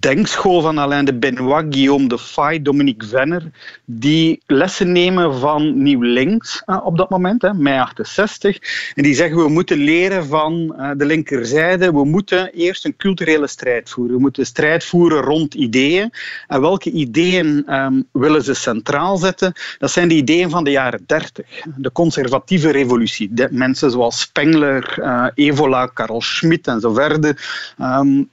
denkschool 0.00 0.60
van 0.60 0.78
Alain 0.78 1.04
de 1.04 1.14
Benoit, 1.14 1.74
Guillaume 1.74 2.08
de 2.08 2.18
Fay, 2.18 2.62
Dominique 2.62 3.08
Venner, 3.08 3.50
die 3.84 4.42
lessen 4.46 4.92
nemen 4.92 5.38
van 5.38 5.82
Nieuw 5.82 6.02
Links 6.02 6.62
uh, 6.66 6.86
op 6.86 6.96
dat 6.96 7.10
moment, 7.10 7.42
hè, 7.42 7.54
mei 7.54 7.78
68. 7.78 8.58
En 8.94 9.02
die 9.02 9.14
zeggen 9.14 9.36
we 9.36 9.48
moeten 9.48 9.78
leren 9.78 10.26
van 10.26 10.74
uh, 10.78 10.90
de 10.96 11.06
linkerzijde, 11.06 11.92
we 11.92 12.04
moeten 12.04 12.52
eerst 12.52 12.84
een 12.84 12.96
culturele 12.96 13.46
strijd 13.46 13.90
voeren. 13.90 14.14
We 14.14 14.20
moeten 14.20 14.46
strijd 14.46 14.84
voeren 14.84 15.22
rond 15.22 15.54
ideeën. 15.54 16.10
En 16.46 16.60
welke 16.60 16.90
ideeën 16.90 17.74
um, 17.74 18.06
willen 18.12 18.42
ze 18.42 18.54
centraal 18.54 19.16
zetten? 19.16 19.52
Dat 19.78 19.90
zijn 19.90 20.08
de 20.08 20.14
ideeën 20.14 20.50
van 20.50 20.64
de 20.64 20.70
jaren 20.70 21.02
30. 21.06 21.46
De 21.76 21.90
conservatieve 22.16 22.70
revolutie. 22.70 23.28
De 23.32 23.48
mensen 23.50 23.90
zoals 23.90 24.20
Spengler, 24.20 24.98
uh, 24.98 25.26
Evola, 25.34 25.86
Karl 25.86 26.20
Schmitt 26.20 26.66
en 26.66 26.80
zo 26.80 26.92
verder. 26.92 27.36
Um, 27.80 28.30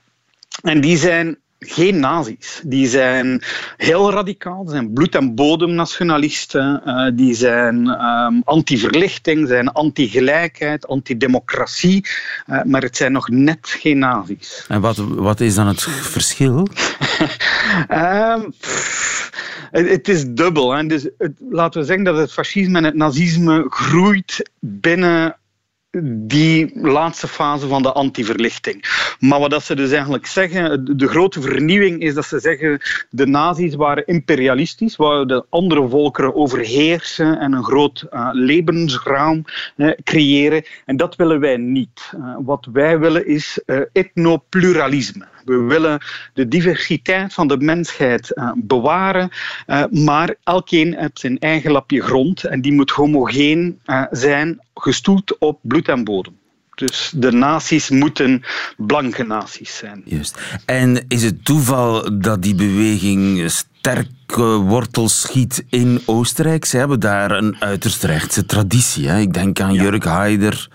en 0.62 0.82
die 0.82 0.98
zijn 0.98 1.38
geen 1.60 2.00
nazi's. 2.00 2.62
Die 2.64 2.88
zijn 2.88 3.44
heel 3.78 4.12
radicaal, 4.12 4.68
zijn 4.68 4.94
bloed- 4.94 5.16
en 5.16 5.36
bodemnationalisten, 5.36 6.82
uh, 6.86 7.08
die 7.14 7.34
zijn 7.34 7.88
um, 7.88 8.42
anti-verlichting, 8.44 9.48
zijn 9.48 9.72
anti-gelijkheid, 9.72 10.88
anti-democratie, 10.88 12.06
uh, 12.48 12.64
maar 12.64 12.82
het 12.82 12.98
zijn 12.98 13.12
nog 13.12 13.30
net 13.30 13.76
geen 13.80 13.98
nazi's. 13.98 14.66
En 14.68 14.82
wat, 14.82 14.98
wat 14.98 15.40
is 15.40 15.56
dan 15.56 15.68
het 15.68 15.82
verschil? 15.82 16.58
um, 17.90 18.54
het, 19.72 20.08
is 20.08 20.26
dubbel. 20.28 20.72
Hè. 20.72 20.86
Dus 20.86 21.08
het, 21.18 21.32
laten 21.50 21.80
we 21.80 21.86
zeggen 21.86 22.06
dat 22.06 22.18
het 22.18 22.32
fascisme 22.32 22.78
en 22.78 22.84
het 22.84 22.96
nazisme 22.96 23.66
groeit 23.70 24.50
binnen 24.60 25.38
die 26.02 26.80
laatste 26.80 27.28
fase 27.28 27.68
van 27.68 27.82
de 27.82 27.92
anti-verlichting. 27.92 28.86
Maar 29.20 29.40
wat 29.40 29.50
dat 29.50 29.64
ze 29.64 29.76
dus 29.76 29.92
eigenlijk 29.92 30.26
zeggen, 30.26 30.98
de 30.98 31.08
grote 31.08 31.42
vernieuwing 31.42 32.02
is 32.02 32.14
dat 32.14 32.26
ze 32.26 32.40
zeggen 32.40 32.82
de 33.10 33.28
nazi's 33.28 33.76
waren 33.76 34.06
imperialistisch, 34.06 34.96
wouden 34.96 35.46
andere 35.50 35.88
volkeren 35.88 36.36
overheersen 36.36 37.40
en 37.40 37.54
een 37.54 37.64
groot 37.64 38.06
uh, 38.12 38.30
levensruim 38.32 39.44
uh, 39.78 39.92
creëren. 40.04 40.66
En 40.86 40.98
dat 40.98 41.16
willen 41.16 41.40
wij 41.40 41.58
niet. 41.58 42.12
Uh, 42.16 42.36
wat 42.40 42.68
wij 42.72 43.00
willen 43.00 43.28
is 43.28 43.60
etnopluralisme. 43.92 45.26
We 45.46 45.58
willen 45.58 46.02
de 46.34 46.48
diversiteit 46.48 47.34
van 47.34 47.48
de 47.48 47.58
mensheid 47.58 48.32
uh, 48.36 48.52
bewaren, 48.56 49.30
uh, 49.68 49.84
maar 49.90 50.36
elkeen 50.44 50.96
heeft 50.98 51.20
zijn 51.20 51.40
eigen 51.40 51.72
lapje 51.72 52.02
grond 52.02 52.44
en 52.44 52.62
die 52.62 52.74
moet 52.74 52.92
homogeen 52.92 53.80
uh, 53.86 54.04
zijn, 54.12 54.60
gestoeld 54.74 55.38
op 55.38 55.60
bloed 55.62 55.88
en 55.88 56.04
bodem. 56.04 56.42
Dus 56.76 57.12
de 57.16 57.32
naties 57.32 57.90
moeten 57.90 58.44
blanke 58.78 59.24
naties 59.24 59.78
zijn. 59.78 60.02
Juist. 60.06 60.40
En 60.66 61.06
is 61.08 61.24
het 61.24 61.46
toeval 61.46 62.20
dat 62.20 62.42
die 62.42 62.56
beweging 62.56 63.52
sterke 63.52 64.44
wortels 64.44 65.22
schiet 65.22 65.66
in 65.70 66.02
Oostenrijk? 66.06 66.66
Ze 66.66 66.78
hebben 66.78 67.00
daar 67.00 67.32
een 67.32 67.56
uiterst 67.60 68.04
rechtse 68.04 68.46
traditie. 68.46 69.10
Hè? 69.10 69.20
Ik 69.20 69.34
denk 69.34 69.60
aan 69.60 69.74
ja. 69.74 69.82
Jurk 69.82 70.04
Haider. 70.04 70.70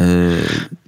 Uh, 0.00 0.36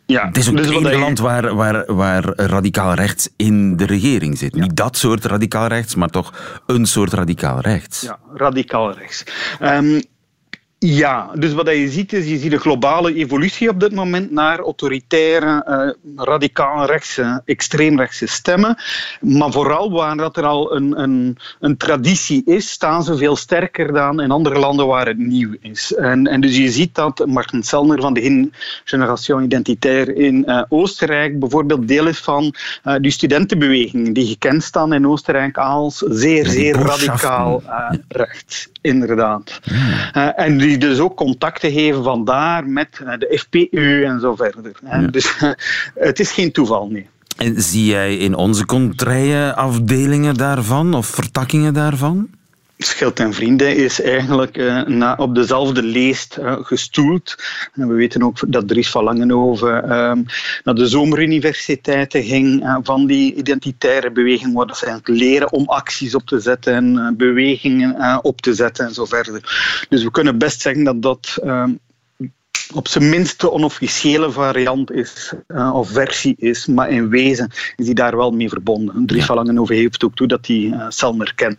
ja, 0.06 0.26
het 0.26 0.36
is 0.36 0.48
ook 0.48 0.56
dus 0.56 0.66
het 0.66 0.74
enige 0.74 0.98
land 0.98 1.18
waar, 1.18 1.54
waar, 1.54 1.94
waar 1.94 2.24
radicaal 2.36 2.94
rechts 2.94 3.28
in 3.36 3.76
de 3.76 3.86
regering 3.86 4.38
zit. 4.38 4.54
Ja. 4.54 4.62
Niet 4.62 4.76
dat 4.76 4.96
soort 4.96 5.24
radicaal 5.24 5.66
rechts, 5.66 5.94
maar 5.94 6.08
toch 6.08 6.60
een 6.66 6.86
soort 6.86 7.12
radicaal 7.12 7.60
rechts. 7.60 8.00
Ja, 8.00 8.18
radicaal 8.34 8.92
rechts. 8.92 9.24
Um, 9.62 10.02
ja, 10.78 11.30
dus 11.34 11.52
wat 11.52 11.68
je 11.68 11.88
ziet 11.88 12.12
is, 12.12 12.28
je 12.28 12.38
ziet 12.38 12.52
een 12.52 12.58
globale 12.58 13.14
evolutie 13.14 13.68
op 13.68 13.80
dit 13.80 13.94
moment 13.94 14.30
naar 14.30 14.58
autoritaire, 14.58 15.64
uh, 15.68 16.24
radicaal 16.24 16.84
rechtse, 16.84 17.42
extreemrechtse 17.44 18.26
stemmen. 18.26 18.76
Maar 19.20 19.52
vooral 19.52 19.90
waar 19.90 20.16
dat 20.16 20.36
er 20.36 20.44
al 20.44 20.76
een, 20.76 21.00
een, 21.00 21.38
een 21.60 21.76
traditie 21.76 22.42
is, 22.44 22.70
staan 22.70 23.04
ze 23.04 23.16
veel 23.16 23.36
sterker 23.36 23.92
dan 23.92 24.20
in 24.20 24.30
andere 24.30 24.58
landen 24.58 24.86
waar 24.86 25.06
het 25.06 25.18
nieuw 25.18 25.56
is. 25.60 25.94
En, 25.94 26.26
en 26.26 26.40
dus 26.40 26.56
je 26.56 26.70
ziet 26.70 26.94
dat 26.94 27.26
Martin 27.26 27.62
Sellner 27.62 28.00
van 28.00 28.14
de 28.14 28.50
Generation 28.84 29.44
Identitaire 29.44 30.14
in 30.14 30.44
uh, 30.46 30.62
Oostenrijk 30.68 31.38
bijvoorbeeld 31.38 31.88
deel 31.88 32.06
is 32.06 32.18
van 32.18 32.54
uh, 32.84 32.94
die 33.00 33.10
studentenbeweging, 33.10 34.14
die 34.14 34.26
gekend 34.26 34.62
staan 34.62 34.92
in 34.92 35.08
Oostenrijk 35.08 35.58
als 35.58 35.98
zeer, 35.98 36.46
zeer 36.46 36.74
radicaal 36.74 37.62
rechts. 38.08 38.68
Inderdaad. 38.80 39.60
Ja. 39.64 40.34
en 40.34 40.65
die 40.66 40.78
dus 40.78 40.98
ook 40.98 41.16
contacten 41.16 41.72
geven 41.72 42.02
vandaar 42.02 42.66
met 42.68 42.88
de 43.18 43.38
FPU 43.38 44.04
en 44.04 44.20
zo 44.20 44.34
verder. 44.34 44.72
Ja. 44.84 44.98
Dus 44.98 45.36
het 45.94 46.20
is 46.20 46.32
geen 46.32 46.52
toeval, 46.52 46.88
nee. 46.88 47.08
En 47.36 47.62
zie 47.62 47.84
jij 47.84 48.16
in 48.16 48.34
onze 48.34 48.66
contraille 48.66 49.54
afdelingen 49.54 50.34
daarvan 50.34 50.94
of 50.94 51.06
vertakkingen 51.06 51.74
daarvan? 51.74 52.28
Schild 52.78 53.20
en 53.20 53.32
Vrienden 53.32 53.76
is 53.76 54.00
eigenlijk 54.00 54.56
uh, 54.56 54.82
na, 54.82 55.14
op 55.18 55.34
dezelfde 55.34 55.82
leest 55.82 56.36
uh, 56.40 56.56
gestoeld. 56.60 57.34
En 57.72 57.88
we 57.88 57.94
weten 57.94 58.22
ook 58.22 58.52
dat 58.52 58.68
Dries 58.68 58.90
van 58.90 59.04
Langenhoven 59.04 59.92
um, 59.92 60.24
naar 60.64 60.74
de 60.74 60.86
zomeruniversiteiten 60.86 62.22
ging 62.22 62.62
uh, 62.62 62.76
van 62.82 63.06
die 63.06 63.34
identitaire 63.34 64.10
beweging, 64.10 64.54
waar 64.54 64.66
dat 64.66 64.78
ze 64.78 64.86
eigenlijk 64.86 65.20
leren 65.20 65.52
om 65.52 65.68
acties 65.68 66.14
op 66.14 66.26
te 66.26 66.40
zetten 66.40 66.74
en 66.74 67.16
bewegingen 67.16 68.24
op 68.24 68.40
te 68.40 68.54
zetten 68.54 68.86
en 68.86 68.94
zo 68.94 69.04
verder. 69.04 69.40
Dus 69.88 70.02
we 70.02 70.10
kunnen 70.10 70.38
best 70.38 70.60
zeggen 70.60 70.84
dat 70.84 71.02
dat 71.02 71.38
um, 71.44 71.78
op 72.74 72.88
zijn 72.88 73.08
minst 73.08 73.40
de 73.40 73.50
onofficiële 73.50 74.30
variant 74.30 74.90
is, 74.90 75.32
uh, 75.48 75.74
of 75.74 75.90
versie 75.90 76.34
is, 76.38 76.66
maar 76.66 76.90
in 76.90 77.08
wezen 77.08 77.50
is 77.76 77.84
die 77.84 77.94
daar 77.94 78.16
wel 78.16 78.30
mee 78.30 78.48
verbonden. 78.48 79.06
Dries 79.06 79.20
ja. 79.20 79.26
van 79.26 79.36
Langenhoven 79.36 79.74
heeft 79.74 80.04
ook 80.04 80.14
toe 80.14 80.26
dat 80.26 80.46
hij 80.46 80.56
uh, 80.56 80.86
Selmer 80.88 81.34
kent. 81.34 81.56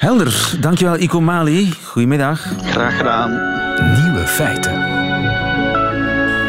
Helder, 0.00 0.56
dankjewel 0.60 0.98
Iko 0.98 1.20
Mali. 1.20 1.72
Goedemiddag. 1.84 2.52
Graag 2.62 2.96
gedaan. 2.96 3.30
Nieuwe 4.02 4.26
feiten. 4.26 4.72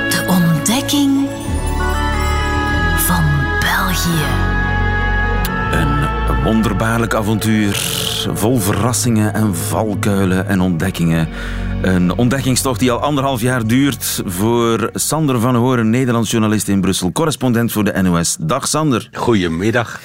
De 0.09 0.23
ontdekking 0.27 1.27
van 2.95 3.23
België. 3.59 4.25
Een 5.71 6.43
wonderbaarlijk 6.43 7.13
avontuur, 7.13 7.75
vol 8.33 8.57
verrassingen 8.57 9.33
en 9.33 9.55
valkuilen 9.55 10.47
en 10.47 10.61
ontdekkingen. 10.61 11.27
Een 11.81 12.17
ontdekkingstocht 12.17 12.79
die 12.79 12.91
al 12.91 12.99
anderhalf 12.99 13.41
jaar 13.41 13.67
duurt 13.67 14.21
voor 14.25 14.89
Sander 14.93 15.39
van 15.39 15.55
Horen, 15.55 15.89
Nederlands 15.89 16.31
journalist 16.31 16.67
in 16.67 16.81
Brussel, 16.81 17.11
correspondent 17.11 17.71
voor 17.71 17.83
de 17.83 18.01
NOS. 18.01 18.35
Dag 18.39 18.67
Sander. 18.67 19.09
Goedemiddag. 19.11 19.99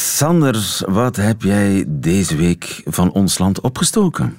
Sander, 0.00 0.82
wat 0.88 1.16
heb 1.16 1.42
jij 1.42 1.84
deze 1.86 2.36
week 2.36 2.82
van 2.84 3.12
ons 3.12 3.38
land 3.38 3.60
opgestoken? 3.60 4.38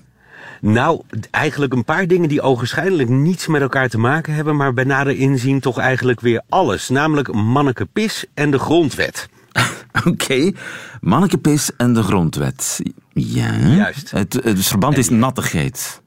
Nou, 0.61 1.01
eigenlijk 1.31 1.73
een 1.73 1.83
paar 1.83 2.07
dingen 2.07 2.29
die 2.29 2.41
ogenschijnlijk 2.41 3.09
niets 3.09 3.47
met 3.47 3.61
elkaar 3.61 3.89
te 3.89 3.97
maken 3.97 4.33
hebben, 4.33 4.55
maar 4.55 4.73
bij 4.73 4.83
nader 4.83 5.15
inzien 5.15 5.59
toch 5.59 5.77
eigenlijk 5.77 6.19
weer 6.19 6.41
alles. 6.49 6.89
Namelijk 6.89 7.33
Manneke 7.33 7.85
Pis 7.85 8.25
en 8.33 8.51
de 8.51 8.59
grondwet. 8.59 9.29
Oké, 9.97 10.09
okay. 10.09 10.55
Manneke 11.01 11.37
Pis 11.37 11.69
en 11.77 11.93
de 11.93 12.03
grondwet. 12.03 12.81
Ja. 13.13 13.55
Juist. 13.57 14.11
Het, 14.11 14.33
het 14.43 14.65
verband 14.65 14.97
is 14.97 15.09
nattigheid. 15.09 16.00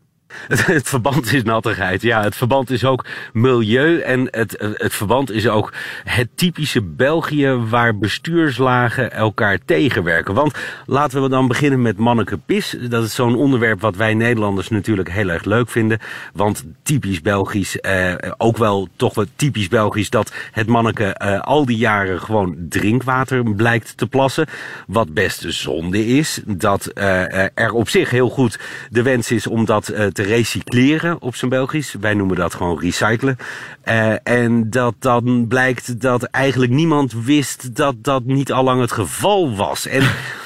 Het, 0.48 0.88
verband 0.88 1.32
is 1.32 1.42
nattigheid. 1.42 2.02
Ja, 2.02 2.22
het 2.22 2.36
verband 2.36 2.70
is 2.70 2.84
ook 2.84 3.04
milieu. 3.32 4.00
En 4.00 4.28
het, 4.30 4.56
het 4.74 4.94
verband 4.94 5.30
is 5.30 5.48
ook 5.48 5.72
het 6.04 6.28
typische 6.34 6.82
België 6.82 7.48
waar 7.48 7.98
bestuurslagen 7.98 9.12
elkaar 9.12 9.58
tegenwerken. 9.64 10.34
Want 10.34 10.58
laten 10.86 11.22
we 11.22 11.28
dan 11.28 11.48
beginnen 11.48 11.82
met 11.82 11.96
Manneke 11.96 12.38
Pis. 12.46 12.76
Dat 12.88 13.04
is 13.04 13.14
zo'n 13.14 13.36
onderwerp 13.36 13.80
wat 13.80 13.96
wij 13.96 14.14
Nederlanders 14.14 14.68
natuurlijk 14.68 15.10
heel 15.10 15.28
erg 15.28 15.44
leuk 15.44 15.68
vinden. 15.68 15.98
Want 16.32 16.64
typisch 16.82 17.20
Belgisch, 17.20 17.80
eh, 17.80 18.14
ook 18.36 18.56
wel 18.56 18.88
toch 18.96 19.14
wel 19.14 19.26
typisch 19.36 19.68
Belgisch 19.68 20.10
dat 20.10 20.32
het 20.52 20.66
manneke 20.66 21.04
eh, 21.04 21.40
al 21.40 21.66
die 21.66 21.76
jaren 21.76 22.20
gewoon 22.20 22.56
drinkwater 22.68 23.54
blijkt 23.54 23.96
te 23.96 24.06
plassen. 24.06 24.46
Wat 24.86 25.14
best 25.14 25.44
zonde 25.46 26.06
is. 26.06 26.40
Dat 26.46 26.86
eh, 26.86 27.42
er 27.54 27.72
op 27.72 27.88
zich 27.88 28.10
heel 28.10 28.28
goed 28.28 28.58
de 28.90 29.02
wens 29.02 29.30
is 29.30 29.46
om 29.46 29.64
dat 29.64 29.88
eh, 29.88 30.06
te 30.06 30.22
recycleren 30.24 31.20
op 31.20 31.36
zijn 31.36 31.50
Belgisch. 31.50 31.94
Wij 32.00 32.14
noemen 32.14 32.36
dat 32.36 32.54
gewoon 32.54 32.80
recyclen. 32.80 33.36
Uh, 33.84 34.14
en 34.22 34.70
dat 34.70 34.94
dan 34.98 35.46
blijkt 35.48 36.00
dat 36.00 36.22
eigenlijk 36.22 36.72
niemand 36.72 37.12
wist 37.12 37.76
dat 37.76 37.94
dat 38.04 38.24
niet 38.24 38.52
al 38.52 38.64
lang 38.64 38.80
het 38.80 38.92
geval 38.92 39.56
was. 39.56 39.86
En 39.86 40.02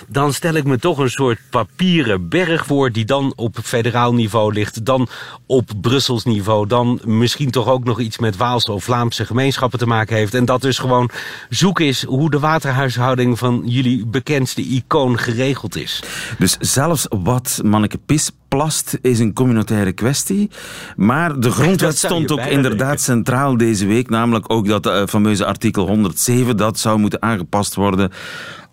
dan 0.09 0.33
stel 0.33 0.55
ik 0.55 0.65
me 0.65 0.79
toch 0.79 0.99
een 0.99 1.11
soort 1.11 1.39
papieren 1.51 2.29
berg 2.29 2.67
voor 2.67 2.93
die 2.93 3.05
dan 3.05 3.33
op 3.37 3.59
federaal 3.63 4.15
niveau 4.15 4.53
ligt, 4.53 4.85
dan 4.85 5.09
op 5.47 5.71
Brussels 5.81 6.25
niveau, 6.25 6.67
dan 6.67 7.01
misschien 7.05 7.51
toch 7.51 7.69
ook 7.69 7.85
nog 7.85 8.01
iets 8.01 8.19
met 8.19 8.37
Waalse 8.37 8.73
of 8.73 8.85
Vlaamse 8.85 9.25
gemeenschappen 9.25 9.79
te 9.79 9.87
maken 9.87 10.17
heeft. 10.17 10.35
En 10.35 10.45
dat 10.45 10.63
dus 10.63 10.79
gewoon 10.79 11.11
zoek 11.49 11.81
is 11.81 12.05
hoe 12.05 12.31
de 12.31 12.39
waterhuishouding 12.39 13.39
van 13.39 13.63
jullie 13.65 14.07
bekendste 14.07 14.63
icoon 14.63 15.19
geregeld 15.19 15.77
is. 15.77 16.03
Dus 16.39 16.57
zelfs 16.61 17.07
wat 17.09 17.61
Manneke 17.65 17.99
Pis 17.99 18.31
plast 18.49 18.99
is 19.03 19.19
een 19.19 19.33
communautaire 19.33 19.93
kwestie. 19.93 20.51
Maar 20.97 21.41
de 21.41 21.51
grondwet 21.59 21.99
stond 21.99 22.31
ook 22.31 22.41
inderdaad 22.41 23.01
centraal 23.01 23.57
deze 23.57 23.87
week. 23.87 24.11
Namelijk 24.11 24.53
ook 24.53 24.67
dat 24.67 24.87
uh, 24.87 25.07
fameuze 25.07 25.45
artikel 25.45 25.87
107, 25.87 26.57
dat 26.57 26.79
zou 26.79 26.99
moeten 26.99 27.23
aangepast 27.23 27.75
worden 27.75 28.11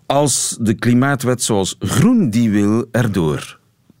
als 0.06 0.56
de 0.60 0.74
klimaatwet 0.74 1.42
zoals 1.42 1.76
Groen 1.78 2.30
die 2.30 2.50
wil 2.50 2.84
erdoor 2.90 3.58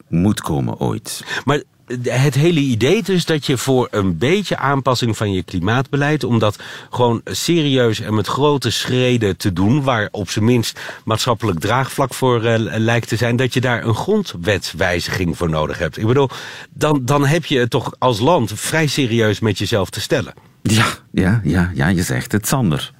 moet 0.08 0.40
komen 0.40 0.78
ooit. 0.78 1.24
Maar 1.44 1.62
het 2.02 2.34
hele 2.34 2.60
idee 2.60 3.02
dus 3.02 3.24
dat 3.24 3.46
je 3.46 3.58
voor 3.58 3.88
een 3.90 4.18
beetje 4.18 4.56
aanpassing 4.56 5.16
van 5.16 5.32
je 5.32 5.42
klimaatbeleid, 5.42 6.24
om 6.24 6.38
dat 6.38 6.58
gewoon 6.90 7.20
serieus 7.24 8.00
en 8.00 8.14
met 8.14 8.26
grote 8.26 8.70
schreden 8.70 9.36
te 9.36 9.52
doen, 9.52 9.82
waar 9.82 10.08
op 10.10 10.30
zijn 10.30 10.44
minst 10.44 10.80
maatschappelijk 11.04 11.60
draagvlak 11.60 12.14
voor 12.14 12.44
uh, 12.44 12.54
lijkt 12.58 13.08
te 13.08 13.16
zijn, 13.16 13.36
dat 13.36 13.54
je 13.54 13.60
daar 13.60 13.84
een 13.84 13.94
grondwetswijziging 13.94 15.36
voor 15.36 15.50
nodig 15.50 15.78
hebt. 15.78 15.98
Ik 15.98 16.06
bedoel, 16.06 16.28
dan, 16.70 17.00
dan 17.04 17.26
heb 17.26 17.44
je 17.44 17.58
het 17.58 17.70
toch 17.70 17.94
als 17.98 18.18
land 18.18 18.52
vrij 18.54 18.86
serieus 18.86 19.40
met 19.40 19.58
jezelf 19.58 19.90
te 19.90 20.00
stellen. 20.00 20.34
Ja, 20.62 20.86
ja, 21.12 21.40
ja, 21.44 21.70
ja 21.74 21.88
je 21.88 22.02
zegt 22.02 22.32
het, 22.32 22.48
Sander. 22.48 22.94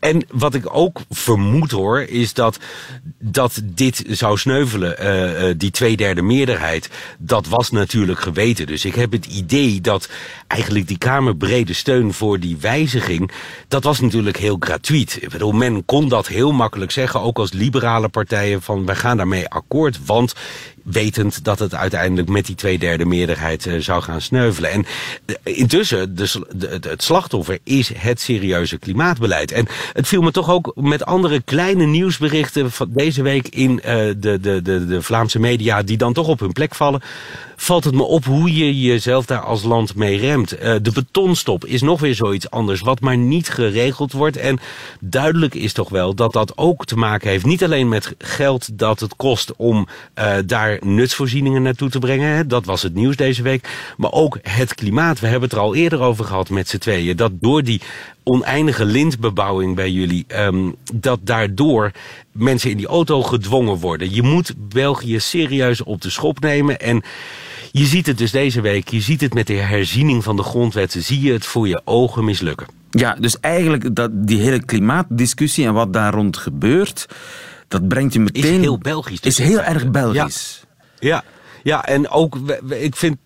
En 0.00 0.24
wat 0.30 0.54
ik 0.54 0.74
ook 0.76 1.00
vermoed 1.10 1.70
hoor, 1.70 2.00
is 2.00 2.32
dat, 2.32 2.58
dat 3.18 3.60
dit 3.64 4.04
zou 4.08 4.38
sneuvelen. 4.38 4.96
Uh, 5.00 5.54
die 5.56 5.70
tweederde 5.70 6.22
meerderheid, 6.22 6.90
dat 7.18 7.46
was 7.46 7.70
natuurlijk 7.70 8.20
geweten. 8.20 8.66
Dus 8.66 8.84
ik 8.84 8.94
heb 8.94 9.12
het 9.12 9.26
idee 9.26 9.80
dat 9.80 10.08
eigenlijk 10.46 10.88
die 10.88 10.98
kamerbrede 10.98 11.72
steun 11.72 12.12
voor 12.12 12.40
die 12.40 12.56
wijziging, 12.60 13.30
dat 13.68 13.84
was 13.84 14.00
natuurlijk 14.00 14.36
heel 14.36 14.56
gratuit. 14.60 15.18
Ik 15.20 15.28
bedoel, 15.28 15.52
men 15.52 15.84
kon 15.84 16.08
dat 16.08 16.26
heel 16.26 16.52
makkelijk 16.52 16.90
zeggen, 16.90 17.20
ook 17.20 17.38
als 17.38 17.52
liberale 17.52 18.08
partijen, 18.08 18.62
van 18.62 18.86
wij 18.86 18.96
gaan 18.96 19.16
daarmee 19.16 19.48
akkoord, 19.48 20.04
want 20.06 20.34
wetend 20.84 21.44
dat 21.44 21.58
het 21.58 21.74
uiteindelijk 21.74 22.28
met 22.28 22.46
die 22.46 22.54
tweederde 22.54 23.04
meerderheid 23.04 23.66
uh, 23.66 23.80
zou 23.80 24.02
gaan 24.02 24.20
sneuvelen. 24.20 24.70
En 24.70 24.86
uh, 25.26 25.56
intussen, 25.56 26.16
de, 26.16 26.46
de, 26.56 26.78
het 26.88 27.02
slachtoffer 27.02 27.58
is 27.62 27.92
het 27.96 28.20
serieuze 28.20 28.78
klimaatbeleid. 28.78 29.52
En 29.52 29.66
het 29.92 30.08
viel 30.08 30.22
me 30.22 30.30
toch 30.30 30.50
ook 30.50 30.72
met 30.74 31.04
andere 31.04 31.40
kleine 31.40 31.86
nieuwsberichten 31.86 32.70
van 32.70 32.88
deze 32.90 33.22
week 33.22 33.48
in 33.48 33.76
de, 33.76 34.38
de, 34.40 34.62
de, 34.62 34.86
de 34.86 35.02
Vlaamse 35.02 35.38
media, 35.38 35.82
die 35.82 35.96
dan 35.96 36.12
toch 36.12 36.28
op 36.28 36.40
hun 36.40 36.52
plek 36.52 36.74
vallen, 36.74 37.02
valt 37.56 37.84
het 37.84 37.94
me 37.94 38.02
op 38.02 38.24
hoe 38.24 38.54
je 38.54 38.80
jezelf 38.80 39.26
daar 39.26 39.40
als 39.40 39.62
land 39.62 39.94
mee 39.94 40.18
remt. 40.18 40.48
de 40.58 40.90
betonstop 40.94 41.64
is 41.64 41.82
nog 41.82 42.00
weer 42.00 42.14
zoiets 42.14 42.50
anders, 42.50 42.80
wat 42.80 43.00
maar 43.00 43.16
niet 43.16 43.48
geregeld 43.48 44.12
wordt. 44.12 44.36
En 44.36 44.58
duidelijk 45.00 45.54
is 45.54 45.72
toch 45.72 45.88
wel 45.88 46.14
dat 46.14 46.32
dat 46.32 46.52
ook 46.56 46.84
te 46.84 46.96
maken 46.96 47.30
heeft, 47.30 47.44
niet 47.44 47.64
alleen 47.64 47.88
met 47.88 48.14
geld 48.18 48.78
dat 48.78 49.00
het 49.00 49.16
kost 49.16 49.52
om 49.56 49.88
daar 50.46 50.78
nutsvoorzieningen 50.84 51.62
naartoe 51.62 51.90
te 51.90 51.98
brengen. 51.98 52.48
Dat 52.48 52.64
was 52.64 52.82
het 52.82 52.94
nieuws 52.94 53.16
deze 53.16 53.42
week. 53.42 53.92
Maar 53.96 54.12
ook 54.12 54.38
het 54.42 54.74
klimaat. 54.74 55.20
We 55.20 55.26
hebben 55.26 55.48
het 55.48 55.58
er 55.58 55.64
al 55.64 55.74
eerder 55.74 56.00
over 56.00 56.24
gehad 56.24 56.50
met 56.50 56.68
z'n 56.68 56.78
tweeën. 56.78 57.16
Dat 57.16 57.32
door 57.40 57.62
die 57.62 57.80
oneindige 58.24 58.84
lintbebouwing 58.84 59.74
bij 59.74 59.90
jullie, 59.90 60.26
um, 60.36 60.74
dat 60.94 61.20
daardoor 61.22 61.90
mensen 62.32 62.70
in 62.70 62.76
die 62.76 62.86
auto 62.86 63.22
gedwongen 63.22 63.76
worden. 63.76 64.14
Je 64.14 64.22
moet 64.22 64.54
België 64.56 65.20
serieus 65.20 65.82
op 65.82 66.00
de 66.00 66.10
schop 66.10 66.40
nemen. 66.40 66.80
En 66.80 67.02
je 67.72 67.84
ziet 67.84 68.06
het 68.06 68.18
dus 68.18 68.30
deze 68.30 68.60
week, 68.60 68.88
je 68.88 69.00
ziet 69.00 69.20
het 69.20 69.34
met 69.34 69.46
de 69.46 69.54
herziening 69.54 70.24
van 70.24 70.36
de 70.36 70.42
grondwetten, 70.42 71.02
zie 71.02 71.20
je 71.20 71.32
het 71.32 71.46
voor 71.46 71.68
je 71.68 71.80
ogen 71.84 72.24
mislukken. 72.24 72.66
Ja, 72.90 73.16
dus 73.20 73.40
eigenlijk 73.40 73.94
dat, 73.94 74.10
die 74.12 74.40
hele 74.40 74.64
klimaatdiscussie 74.64 75.66
en 75.66 75.72
wat 75.72 75.92
daar 75.92 76.14
rond 76.14 76.36
gebeurt, 76.36 77.06
dat 77.68 77.88
brengt 77.88 78.12
je 78.12 78.20
meteen... 78.20 78.42
Is 78.42 78.60
heel 78.60 78.78
Belgisch. 78.78 79.20
Is 79.20 79.38
heel 79.38 79.62
erg 79.62 79.90
Belgisch. 79.90 80.64
Ja. 80.98 81.22
Ja, 81.22 81.24
en 81.64 82.08
ook, 82.08 82.36
ik 82.68 82.96
vind, 82.96 83.16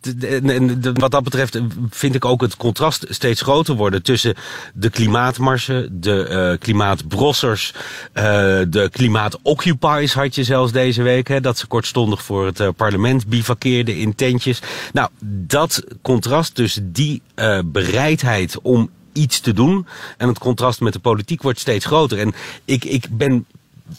wat 0.94 1.10
dat 1.10 1.24
betreft, 1.24 1.60
vind 1.90 2.14
ik 2.14 2.24
ook 2.24 2.40
het 2.40 2.56
contrast 2.56 3.06
steeds 3.08 3.40
groter 3.40 3.74
worden 3.74 4.02
tussen 4.02 4.34
de 4.74 4.90
klimaatmarsen, 4.90 6.00
de 6.00 6.28
uh, 6.30 6.58
klimaatbrossers, 6.58 7.74
uh, 7.74 8.22
de 8.68 8.88
klimaatoccupies 8.92 10.14
had 10.14 10.34
je 10.34 10.44
zelfs 10.44 10.72
deze 10.72 11.02
week, 11.02 11.28
hè, 11.28 11.40
dat 11.40 11.58
ze 11.58 11.66
kortstondig 11.66 12.22
voor 12.22 12.46
het 12.46 12.76
parlement 12.76 13.26
bivakkeerden 13.26 13.96
in 13.96 14.14
tentjes. 14.14 14.60
Nou, 14.92 15.08
dat 15.24 15.84
contrast 16.02 16.54
tussen 16.54 16.92
die 16.92 17.22
bereidheid 17.64 18.58
om 18.62 18.90
iets 19.12 19.40
te 19.40 19.52
doen. 19.52 19.86
En 20.16 20.28
het 20.28 20.38
contrast 20.38 20.80
met 20.80 20.92
de 20.92 20.98
politiek 20.98 21.42
wordt 21.42 21.60
steeds 21.60 21.84
groter. 21.84 22.18
En 22.18 22.34
ik, 22.64 22.84
ik 22.84 23.06
ben 23.10 23.46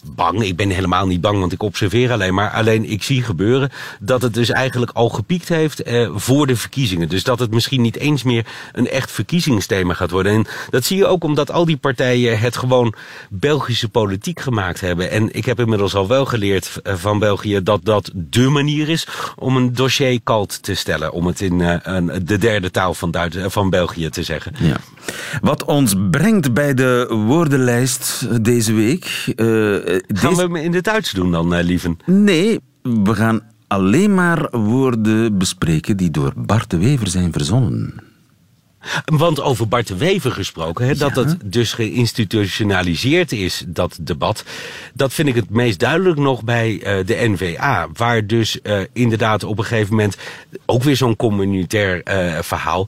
bang. 0.04 0.44
Ik 0.44 0.56
ben 0.56 0.70
helemaal 0.70 1.08
niet 1.08 1.22
bang, 1.22 1.40
want 1.40 1.52
ik 1.52 1.64
observeer 1.64 2.12
alleen 2.12 2.34
maar. 2.34 2.52
Alleen 2.52 2.90
ik 2.90 3.04
zie 3.04 3.24
gebeuren 3.24 3.70
dat 4.00 4.22
het 4.22 4.34
dus 4.34 4.50
eigenlijk 4.50 4.92
al 4.92 5.10
gepiekt 5.10 5.50
heeft 5.50 5.82
eh, 5.82 6.10
voor 6.14 6.48
de 6.48 6.56
verkiezingen. 6.56 7.10
Dus 7.10 7.24
dat 7.24 7.40
het 7.40 7.52
misschien 7.52 7.82
niet 7.82 7.98
eens 7.98 8.24
meer 8.24 8.46
een 8.72 8.90
echt 8.90 9.12
verkiezingsthema 9.12 9.94
gaat 9.94 10.12
worden. 10.12 10.34
En 10.34 10.46
dat 10.70 10.86
zie 10.86 10.98
je 10.98 11.06
ook 11.06 11.24
omdat 11.24 11.52
al 11.52 11.66
die 11.66 11.78
partijen 11.78 12.40
het 12.40 12.58
gewoon 12.58 12.94
Belgische 13.30 13.90
politiek 13.90 14.40
gemaakt 14.40 14.82
hebben. 14.82 15.12
En 15.12 15.36
ik 15.36 15.46
heb 15.46 15.60
inmiddels 15.60 15.96
al 15.96 16.08
wel 16.08 16.26
geleerd 16.26 16.80
eh, 16.84 16.94
van 16.96 17.20
België 17.20 17.64
dat 17.64 17.86
dat 17.86 18.12
dé 18.14 18.50
manier 18.50 18.90
is 18.90 19.08
om 19.36 19.56
een 19.56 19.74
dossier 19.74 20.22
kalt 20.24 20.64
te 20.64 20.76
stellen. 20.76 21.12
Om 21.12 21.28
het 21.28 21.42
in 21.42 21.60
uh, 21.60 21.76
de 22.22 22.38
derde 22.38 22.72
taal 22.72 22.94
van, 22.94 23.12
Duits, 23.12 23.38
van 23.42 23.70
België 23.70 24.10
te 24.10 24.24
zeggen. 24.24 24.54
Ja. 24.60 24.78
Wat 25.42 25.66
ons 25.66 25.94
brengt 26.12 26.54
bij 26.54 26.74
de 26.74 27.06
woordenlijst 27.28 28.28
deze 28.44 28.74
week. 28.74 29.34
Uh, 29.36 29.46
gaan 30.08 30.36
we 30.36 30.42
hem 30.42 30.56
in 30.56 30.74
het 30.74 30.84
Duits 30.84 31.12
doen 31.12 31.32
dan, 31.32 31.54
uh, 31.54 31.64
lieven? 31.64 31.98
Nee, 32.06 32.60
we 32.82 33.16
gaan 33.16 33.42
alleen 33.68 34.14
maar 34.14 34.48
woorden 34.52 35.38
bespreken 35.38 35.98
die 35.98 36.12
door 36.12 36.34
Bart 36.36 36.70
de 36.70 36.78
Wever 36.78 37.08
zijn 37.08 37.32
verzonnen. 37.32 38.09
Want 39.06 39.42
over 39.42 39.68
Bart 39.68 39.88
de 39.88 39.98
Wever 39.98 40.32
gesproken, 40.32 40.98
dat 40.98 41.16
het 41.16 41.38
dus 41.46 41.74
geïnstitutionaliseerd 41.74 43.32
is, 43.32 43.64
dat 43.68 43.98
debat. 44.02 44.44
Dat 44.94 45.14
vind 45.14 45.28
ik 45.28 45.36
het 45.36 45.50
meest 45.50 45.80
duidelijk 45.80 46.20
nog 46.20 46.44
bij 46.44 46.72
uh, 46.74 47.06
de 47.06 47.28
NVA. 47.28 47.88
Waar 47.94 48.28
dus 48.28 48.60
uh, 48.64 48.80
inderdaad 48.94 49.44
op 49.44 49.58
een 49.58 49.64
gegeven 49.64 49.96
moment 49.96 50.18
ook 50.66 50.84
weer 50.84 50.96
zo'n 50.96 51.16
communitair 51.16 52.02
uh, 52.04 52.42
verhaal. 52.42 52.88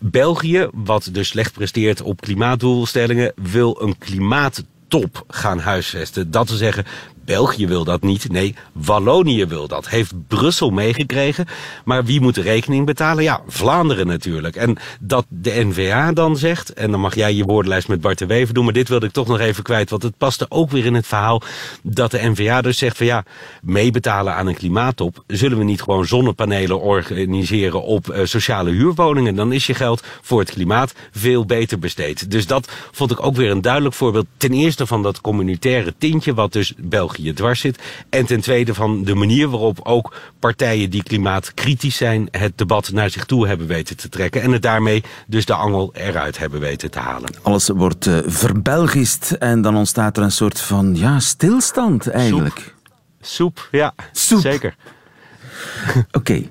België, 0.00 0.68
wat 0.72 1.08
dus 1.12 1.28
slecht 1.28 1.52
presteert 1.52 2.02
op 2.02 2.20
klimaatdoelstellingen, 2.20 3.32
wil 3.36 3.82
een 3.82 3.98
klimaat 3.98 4.64
top 4.88 5.24
gaan 5.28 5.58
huisvesten. 5.58 6.30
Dat 6.30 6.46
te 6.46 6.56
zeggen, 6.56 6.84
België 7.24 7.66
wil 7.66 7.84
dat 7.84 8.02
niet. 8.02 8.30
Nee, 8.30 8.54
Wallonië 8.72 9.46
wil 9.46 9.68
dat. 9.68 9.88
Heeft 9.88 10.12
Brussel 10.28 10.70
meegekregen. 10.70 11.46
Maar 11.84 12.04
wie 12.04 12.20
moet 12.20 12.34
de 12.34 12.40
rekening 12.40 12.86
betalen? 12.86 13.24
Ja, 13.24 13.40
Vlaanderen 13.46 14.06
natuurlijk. 14.06 14.56
En 14.56 14.76
dat 15.00 15.26
de 15.28 15.64
NVA 15.64 16.12
dan 16.12 16.36
zegt, 16.36 16.72
en 16.72 16.90
dan 16.90 17.00
mag 17.00 17.14
jij 17.14 17.34
je 17.34 17.44
woordenlijst 17.44 17.88
met 17.88 18.00
Bart 18.00 18.18
de 18.18 18.26
Wever 18.26 18.54
doen, 18.54 18.64
maar 18.64 18.72
dit 18.72 18.88
wilde 18.88 19.06
ik 19.06 19.12
toch 19.12 19.26
nog 19.26 19.38
even 19.38 19.62
kwijt, 19.62 19.90
want 19.90 20.02
het 20.02 20.18
paste 20.18 20.46
ook 20.48 20.70
weer 20.70 20.84
in 20.84 20.94
het 20.94 21.06
verhaal 21.06 21.42
dat 21.82 22.10
de 22.10 22.28
NVA 22.28 22.60
dus 22.60 22.78
zegt 22.78 22.96
van 22.96 23.06
ja, 23.06 23.24
meebetalen 23.62 24.34
aan 24.34 24.46
een 24.46 24.54
klimaattop, 24.54 25.24
zullen 25.26 25.58
we 25.58 25.64
niet 25.64 25.82
gewoon 25.82 26.06
zonnepanelen 26.06 26.80
organiseren 26.80 27.82
op 27.82 28.06
uh, 28.08 28.20
sociale 28.24 28.70
huurwoningen? 28.70 29.34
Dan 29.34 29.52
is 29.52 29.66
je 29.66 29.74
geld 29.74 30.02
voor 30.22 30.40
het 30.40 30.50
klimaat 30.50 30.94
veel 31.10 31.44
beter 31.44 31.78
besteed. 31.78 32.30
Dus 32.30 32.46
dat 32.46 32.72
vond 32.92 33.10
ik 33.10 33.22
ook 33.22 33.36
weer 33.36 33.50
een 33.50 33.62
duidelijk 33.62 33.94
voorbeeld. 33.94 34.26
Ten 34.36 34.52
eerste 34.52 34.86
van 34.86 35.02
dat 35.02 35.20
communitaire 35.20 35.94
tintje, 35.98 36.34
wat 36.34 36.52
dus 36.52 36.72
België 36.76 37.13
België 37.14 37.32
dwars 37.32 37.60
zit. 37.60 37.82
En 38.10 38.26
ten 38.26 38.40
tweede 38.40 38.74
van 38.74 39.04
de 39.04 39.14
manier 39.14 39.48
waarop 39.48 39.80
ook 39.82 40.14
partijen 40.38 40.90
die 40.90 41.02
klimaatkritisch 41.02 41.96
zijn... 41.96 42.28
het 42.30 42.58
debat 42.58 42.92
naar 42.92 43.10
zich 43.10 43.24
toe 43.24 43.46
hebben 43.46 43.66
weten 43.66 43.96
te 43.96 44.08
trekken. 44.08 44.42
En 44.42 44.52
het 44.52 44.62
daarmee 44.62 45.02
dus 45.26 45.44
de 45.44 45.54
angel 45.54 45.90
eruit 45.94 46.38
hebben 46.38 46.60
weten 46.60 46.90
te 46.90 46.98
halen. 46.98 47.30
Alles 47.42 47.68
wordt 47.68 48.06
uh, 48.06 48.18
verbelgist 48.26 49.30
en 49.30 49.62
dan 49.62 49.76
ontstaat 49.76 50.16
er 50.16 50.22
een 50.22 50.32
soort 50.32 50.60
van 50.60 50.96
ja, 50.96 51.20
stilstand 51.20 52.08
eigenlijk. 52.08 52.58
Soep, 52.58 52.74
Soep 53.20 53.68
ja, 53.70 53.94
Soep. 54.12 54.40
zeker. 54.40 54.74
Oké, 55.96 56.04
okay. 56.12 56.50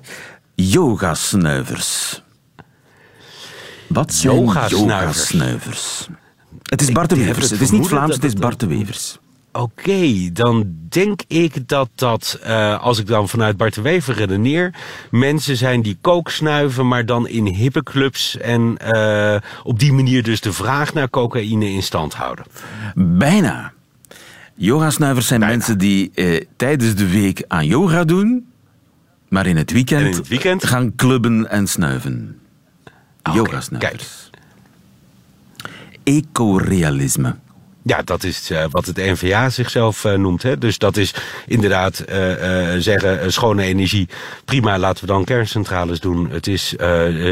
yogasnuivers. 0.54 2.22
Wat 3.86 4.14
zijn 4.14 4.34
yogasnuivers? 4.34 5.28
yogasnuivers? 5.30 6.08
Het 6.62 6.80
is 6.80 6.92
Bart 6.92 7.08
de 7.08 7.16
Wevers. 7.16 7.50
Het 7.50 7.60
is 7.60 7.70
niet 7.70 7.86
Vlaams, 7.86 8.14
het 8.14 8.24
is 8.24 8.34
Bart 8.34 8.60
de 8.60 8.66
Wevers. 8.66 9.18
Oké, 9.56 10.32
dan 10.32 10.74
denk 10.88 11.20
ik 11.26 11.68
dat 11.68 11.88
dat, 11.94 12.40
uh, 12.46 12.82
als 12.82 12.98
ik 12.98 13.06
dan 13.06 13.28
vanuit 13.28 13.56
Bart 13.56 13.74
de 13.74 13.80
Wever 13.80 14.14
redeneer, 14.14 14.74
mensen 15.10 15.56
zijn 15.56 15.82
die 15.82 15.98
kook 16.00 16.30
snuiven, 16.30 16.88
maar 16.88 17.06
dan 17.06 17.28
in 17.28 17.46
hippe 17.46 17.82
clubs 17.82 18.38
en 18.38 18.76
uh, 18.94 19.36
op 19.62 19.78
die 19.78 19.92
manier 19.92 20.22
dus 20.22 20.40
de 20.40 20.52
vraag 20.52 20.94
naar 20.94 21.10
cocaïne 21.10 21.70
in 21.70 21.82
stand 21.82 22.14
houden. 22.14 22.44
Bijna. 22.94 23.72
Yogasnuivers 24.54 25.26
zijn 25.26 25.40
mensen 25.40 25.78
die 25.78 26.10
uh, 26.14 26.40
tijdens 26.56 26.94
de 26.94 27.08
week 27.08 27.44
aan 27.48 27.66
yoga 27.66 28.04
doen, 28.04 28.46
maar 29.28 29.46
in 29.46 29.56
het 29.56 29.72
weekend, 29.72 30.06
in 30.06 30.12
het 30.12 30.28
weekend? 30.28 30.64
gaan 30.64 30.94
clubben 30.94 31.50
en 31.50 31.66
snuiven. 31.66 32.40
Okay, 33.22 33.34
Yogasnuivers. 33.34 34.30
Ecorealisme. 36.02 37.42
Ja, 37.86 38.02
dat 38.04 38.24
is 38.24 38.50
uh, 38.50 38.64
wat 38.70 38.86
het 38.86 38.96
NVA 38.96 39.50
zichzelf 39.50 40.04
uh, 40.04 40.14
noemt. 40.14 40.42
Hè. 40.42 40.58
Dus 40.58 40.78
dat 40.78 40.96
is 40.96 41.14
inderdaad 41.46 42.04
uh, 42.08 42.16
zeggen 42.78 43.32
schone 43.32 43.62
energie. 43.62 44.08
Prima, 44.44 44.78
laten 44.78 45.04
we 45.06 45.12
dan 45.12 45.24
kerncentrales 45.24 46.00
doen. 46.00 46.30
Het 46.30 46.46
is 46.46 46.74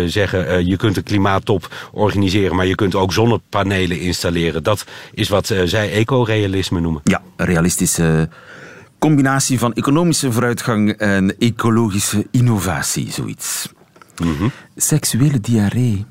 zeggen 0.07 0.67
je 0.67 0.77
kunt 0.77 0.97
een 0.97 1.03
klimaattop 1.03 1.89
organiseren, 1.93 2.57
maar 2.57 2.67
je 2.67 2.75
kunt 2.75 2.95
ook 2.95 3.13
zonnepanelen 3.13 4.01
installeren. 4.01 4.63
Dat 4.63 4.85
is 5.15 5.29
wat 5.29 5.55
zij 5.65 5.93
ecorealisme 5.93 6.81
noemen. 6.81 7.01
Ja, 7.05 7.23
realistische 7.37 8.29
combinatie 8.99 9.59
van 9.59 9.73
economische 9.73 10.33
vooruitgang 10.33 10.93
en 10.93 11.39
ecologische 11.39 12.27
innovatie, 12.31 13.11
zoiets. 13.13 13.69
Mm 14.23 14.37
-hmm. 14.37 14.51
Seksuele 14.77 15.41
diarree. 15.41 16.07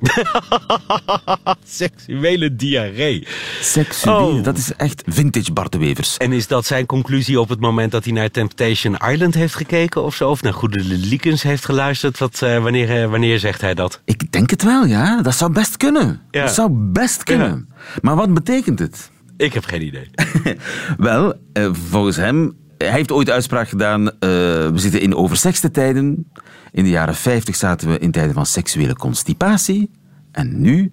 Seksuele 1.64 2.56
diarree. 2.56 3.26
Seksuele, 3.60 4.38
oh. 4.38 4.44
dat 4.44 4.56
is 4.56 4.72
echt 4.72 5.02
vintage 5.06 5.52
Bart 5.52 5.72
de 5.72 5.78
Wevers. 5.78 6.16
En 6.16 6.32
is 6.32 6.46
dat 6.46 6.66
zijn 6.66 6.86
conclusie 6.86 7.40
op 7.40 7.48
het 7.48 7.60
moment 7.60 7.92
dat 7.92 8.04
hij 8.04 8.12
naar 8.12 8.30
Temptation 8.30 8.96
Island 9.10 9.34
heeft 9.34 9.54
gekeken 9.54 10.02
of 10.02 10.14
zo? 10.14 10.30
Of 10.30 10.42
naar 10.42 10.52
Goede 10.52 10.82
Liekens 10.84 11.42
heeft 11.42 11.64
geluisterd? 11.64 12.18
Wat, 12.18 12.40
uh, 12.44 12.62
wanneer, 12.62 13.02
uh, 13.02 13.10
wanneer 13.10 13.38
zegt 13.38 13.60
hij 13.60 13.74
dat? 13.74 14.00
Ik 14.04 14.32
denk 14.32 14.50
het 14.50 14.62
wel, 14.62 14.86
ja. 14.86 15.22
Dat 15.22 15.34
zou 15.34 15.52
best 15.52 15.76
kunnen. 15.76 16.20
Ja. 16.30 16.42
Dat 16.42 16.54
zou 16.54 16.70
best 16.72 17.22
kunnen. 17.22 17.68
Ja. 17.68 17.98
Maar 18.02 18.16
wat 18.16 18.34
betekent 18.34 18.78
het? 18.78 19.10
Ik 19.36 19.52
heb 19.52 19.64
geen 19.64 19.82
idee. 19.82 20.10
wel, 20.98 21.34
uh, 21.52 21.70
volgens 21.88 22.16
hem 22.16 22.56
heeft 22.78 23.12
ooit 23.12 23.30
uitspraak 23.30 23.68
gedaan, 23.68 24.02
uh, 24.02 24.10
we 24.20 24.72
zitten 24.74 25.00
in 25.00 25.14
oversexte 25.14 25.70
tijden. 25.70 26.30
In 26.72 26.84
de 26.84 26.90
jaren 26.90 27.14
50 27.14 27.56
zaten 27.56 27.88
we 27.88 27.98
in 27.98 28.10
tijden 28.10 28.34
van 28.34 28.46
seksuele 28.46 28.94
constipatie. 28.94 29.90
En 30.32 30.60
nu 30.60 30.92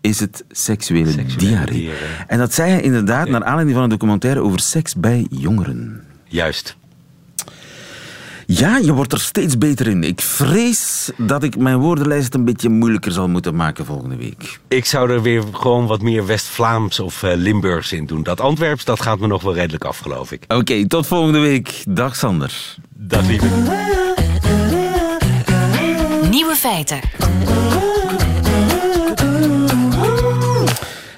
is 0.00 0.20
het 0.20 0.44
seksuele, 0.48 1.24
diarree. 1.36 1.90
En 2.26 2.38
dat 2.38 2.54
zei 2.54 2.70
hij 2.70 2.80
inderdaad 2.80 3.28
naar 3.28 3.44
aanleiding 3.44 3.74
van 3.74 3.82
een 3.82 3.90
documentaire 3.90 4.40
over 4.40 4.60
seks 4.60 4.94
bij 4.94 5.26
jongeren. 5.30 6.04
Juist. 6.24 6.76
Ja, 8.54 8.76
je 8.76 8.92
wordt 8.92 9.12
er 9.12 9.20
steeds 9.20 9.58
beter 9.58 9.86
in. 9.86 10.02
Ik 10.02 10.20
vrees 10.20 11.10
dat 11.16 11.42
ik 11.42 11.56
mijn 11.56 11.78
woordenlijst 11.78 12.34
een 12.34 12.44
beetje 12.44 12.68
moeilijker 12.68 13.12
zal 13.12 13.28
moeten 13.28 13.54
maken 13.54 13.84
volgende 13.84 14.16
week. 14.16 14.60
Ik 14.68 14.84
zou 14.84 15.10
er 15.10 15.22
weer 15.22 15.42
gewoon 15.52 15.86
wat 15.86 16.02
meer 16.02 16.26
West-Vlaams 16.26 17.00
of 17.00 17.22
uh, 17.22 17.32
Limburgs 17.34 17.92
in 17.92 18.06
doen. 18.06 18.22
Dat 18.22 18.40
Antwerps, 18.40 18.84
dat 18.84 19.00
gaat 19.00 19.18
me 19.18 19.26
nog 19.26 19.42
wel 19.42 19.54
redelijk 19.54 19.84
af, 19.84 19.98
geloof 19.98 20.32
ik. 20.32 20.44
Oké, 20.48 20.86
tot 20.86 21.06
volgende 21.06 21.38
week. 21.38 21.84
Dag 21.88 22.16
Sander. 22.16 22.76
Dag 22.94 23.26
lieve. 23.26 23.46
Nieuwe 26.30 26.54
feiten. 26.54 27.00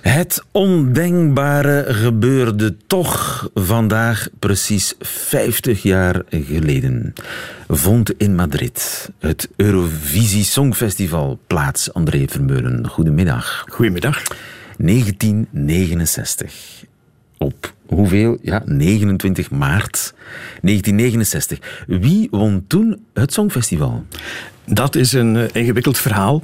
Het 0.05 0.45
ondenkbare 0.53 1.85
gebeurde 1.89 2.77
toch 2.87 3.49
vandaag 3.55 4.29
precies 4.39 4.95
50 5.01 5.83
jaar 5.83 6.23
geleden. 6.31 7.13
Vond 7.69 8.19
in 8.19 8.35
Madrid 8.35 9.11
het 9.19 9.49
Eurovisie 9.57 10.45
Songfestival 10.45 11.39
plaats. 11.47 11.93
André 11.93 12.25
Vermeulen, 12.29 12.89
goedemiddag. 12.89 13.65
Goedemiddag. 13.69 14.23
1969. 14.77 16.85
Op 17.39 17.74
hoeveel? 17.87 18.39
Ja, 18.43 18.63
29 18.65 19.51
maart 19.51 20.15
1969. 20.61 21.59
Wie 21.87 22.29
won 22.31 22.65
toen 22.67 23.05
het 23.13 23.33
Songfestival? 23.33 24.05
Dat 24.67 24.95
is 24.95 25.13
een 25.13 25.35
uh, 25.35 25.45
ingewikkeld 25.53 25.99
verhaal. 25.99 26.43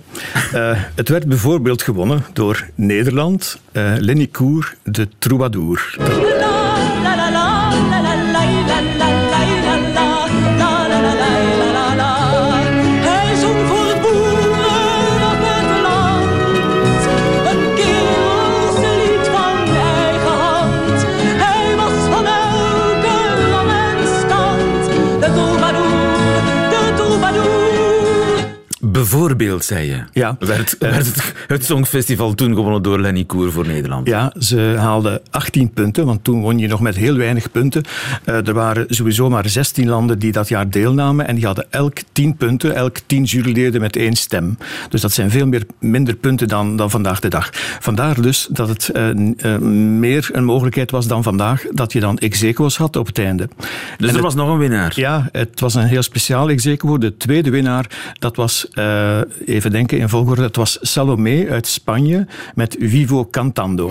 Uh, 0.55 0.79
het 0.94 1.09
werd 1.09 1.26
bijvoorbeeld 1.26 1.83
gewonnen 1.83 2.24
door 2.33 2.66
Nederland, 2.74 3.61
uh, 3.72 3.92
Lenny 3.98 4.26
Koer, 4.26 4.74
de 4.83 5.09
Troubadour. 5.18 5.96
Bijvoorbeeld, 29.21 29.65
zei 29.65 29.87
je, 29.87 30.03
ja. 30.13 30.37
werd, 30.39 30.77
werd 30.79 31.07
het, 31.07 31.35
het, 31.47 31.65
Songfestival 31.65 32.35
toen 32.35 32.55
gewonnen 32.55 32.83
door 32.83 33.01
Lenny 33.01 33.25
Koer 33.25 33.53
voor 33.53 33.67
Nederland. 33.67 34.07
Ja, 34.07 34.33
ze 34.39 34.75
haalden 34.79 35.21
18 35.31 35.71
punten, 35.71 36.07
want 36.07 36.25
toen 36.25 36.41
won 36.41 36.59
je 36.59 36.69
nog 36.69 36.81
met 36.81 36.97
heel 36.97 37.17
weinig 37.17 37.51
punten. 37.51 37.83
Uh, 38.25 38.47
er 38.47 38.55
waren 38.55 38.85
sowieso 38.89 39.31
maar 39.31 39.49
16 39.49 39.89
landen 39.89 40.19
die 40.19 40.33
dat 40.33 40.49
jaar 40.49 40.71
deelnamen 40.71 41.27
en 41.27 41.35
die 41.35 41.47
hadden 41.47 41.67
elk 41.71 41.99
10 42.13 42.37
punten, 42.37 42.75
elk 42.75 42.97
10 43.07 43.25
juryleden 43.25 43.81
met 43.81 43.97
één 43.97 44.17
stem. 44.17 44.59
Dus 44.89 45.01
dat 45.01 45.13
zijn 45.13 45.31
veel 45.31 45.47
meer, 45.47 45.67
minder 45.79 46.15
punten 46.15 46.49
dan, 46.49 46.77
dan 46.77 46.91
vandaag 46.91 47.21
de 47.21 47.29
dag. 47.29 47.51
Vandaar 47.81 48.21
dus 48.21 48.49
dat 48.51 48.69
het 48.69 48.91
uh, 48.93 49.09
uh, 49.09 49.59
meer 49.99 50.29
een 50.33 50.45
mogelijkheid 50.45 50.91
was 50.91 51.07
dan 51.07 51.23
vandaag, 51.23 51.65
dat 51.71 51.93
je 51.93 52.01
dan 52.01 52.19
exequos 52.19 52.77
had 52.77 52.97
op 52.97 53.07
het 53.07 53.19
einde. 53.19 53.49
Dus 53.99 54.11
en 54.11 54.17
er 54.17 54.23
was 54.23 54.35
nog 54.35 54.49
een 54.49 54.59
winnaar? 54.59 54.93
Ja, 54.95 55.29
het 55.33 55.61
was 55.61 55.75
een 55.75 55.87
heel 55.87 56.03
speciaal 56.03 56.51
exequo. 56.51 56.99
De 56.99 57.17
tweede 57.17 57.51
winnaar, 57.51 57.87
dat 58.19 58.37
was 58.37 58.67
uh, 58.75 59.10
even 59.44 59.70
denken 59.70 59.99
in 59.99 60.09
volgorde. 60.09 60.42
Het 60.42 60.57
was 60.57 60.79
Salomé 60.81 61.46
uit 61.51 61.66
Spanje 61.66 62.27
met 62.55 62.77
Vivo 62.79 63.29
Cantando. 63.31 63.90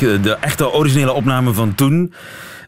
De 0.00 0.36
echte 0.40 0.72
originele 0.72 1.12
opname 1.12 1.52
van 1.52 1.74
toen. 1.74 2.12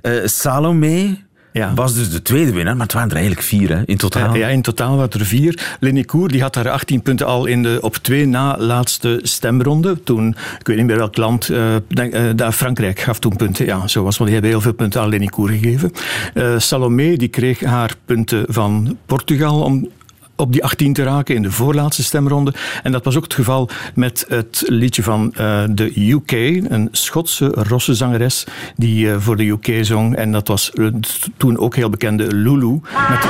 Uh, 0.02 0.12
Salome 0.24 1.16
ja. 1.52 1.74
was 1.74 1.94
dus 1.94 2.10
de 2.10 2.22
tweede 2.22 2.52
winnaar, 2.52 2.76
maar 2.76 2.84
het 2.84 2.92
waren 2.92 3.08
er 3.08 3.16
eigenlijk 3.16 3.46
vier 3.46 3.76
hè, 3.76 3.82
in 3.84 3.96
totaal. 3.96 4.36
Ja, 4.36 4.48
in 4.48 4.62
totaal 4.62 4.96
waren 4.96 5.20
er 5.20 5.26
vier. 5.26 5.76
Lenny 5.80 6.02
Koer 6.02 6.28
die 6.28 6.42
had 6.42 6.54
daar 6.54 6.70
18 6.70 7.02
punten 7.02 7.26
al 7.26 7.46
in 7.46 7.62
de 7.62 7.78
op 7.80 7.96
twee 7.96 8.26
na 8.26 8.58
laatste 8.58 9.20
stemronde. 9.22 10.02
Toen, 10.02 10.28
ik 10.58 10.66
weet 10.66 10.76
niet 10.76 10.86
meer 10.86 10.96
welk 10.96 11.16
land, 11.16 11.48
uh, 11.48 11.74
denk, 11.88 12.14
uh, 12.14 12.50
Frankrijk 12.50 13.00
gaf 13.00 13.18
toen 13.18 13.36
punten. 13.36 13.66
Ja, 13.66 13.86
zo 13.86 14.02
was, 14.02 14.16
want 14.16 14.30
die 14.30 14.40
hebben 14.40 14.50
heel 14.50 14.60
veel 14.60 14.74
punten 14.74 15.00
aan 15.00 15.08
Lenny 15.08 15.26
Koer 15.26 15.48
gegeven. 15.48 15.92
Uh, 16.34 16.58
Salome 16.58 17.16
die 17.16 17.28
kreeg 17.28 17.60
haar 17.60 17.94
punten 18.04 18.44
van 18.48 18.98
Portugal 19.06 19.60
om 19.60 19.88
op 20.36 20.52
die 20.52 20.64
18 20.64 20.92
te 20.92 21.02
raken 21.02 21.34
in 21.34 21.42
de 21.42 21.50
voorlaatste 21.50 22.02
stemronde. 22.02 22.52
En 22.82 22.92
dat 22.92 23.04
was 23.04 23.16
ook 23.16 23.22
het 23.22 23.34
geval 23.34 23.68
met 23.94 24.24
het 24.28 24.64
liedje 24.66 25.02
van 25.02 25.34
uh, 25.40 25.64
de 25.70 26.10
UK, 26.10 26.32
een 26.32 26.88
Schotse 26.92 27.46
rosse 27.46 27.94
zangeres 27.94 28.46
die 28.76 29.06
uh, 29.06 29.16
voor 29.18 29.36
de 29.36 29.46
UK 29.48 29.84
zong. 29.84 30.16
En 30.16 30.32
dat 30.32 30.48
was 30.48 30.70
uh, 30.74 30.92
toen 31.36 31.58
ook 31.58 31.76
heel 31.76 31.90
bekende 31.90 32.34
Lulu. 32.34 32.80
Met 33.08 33.20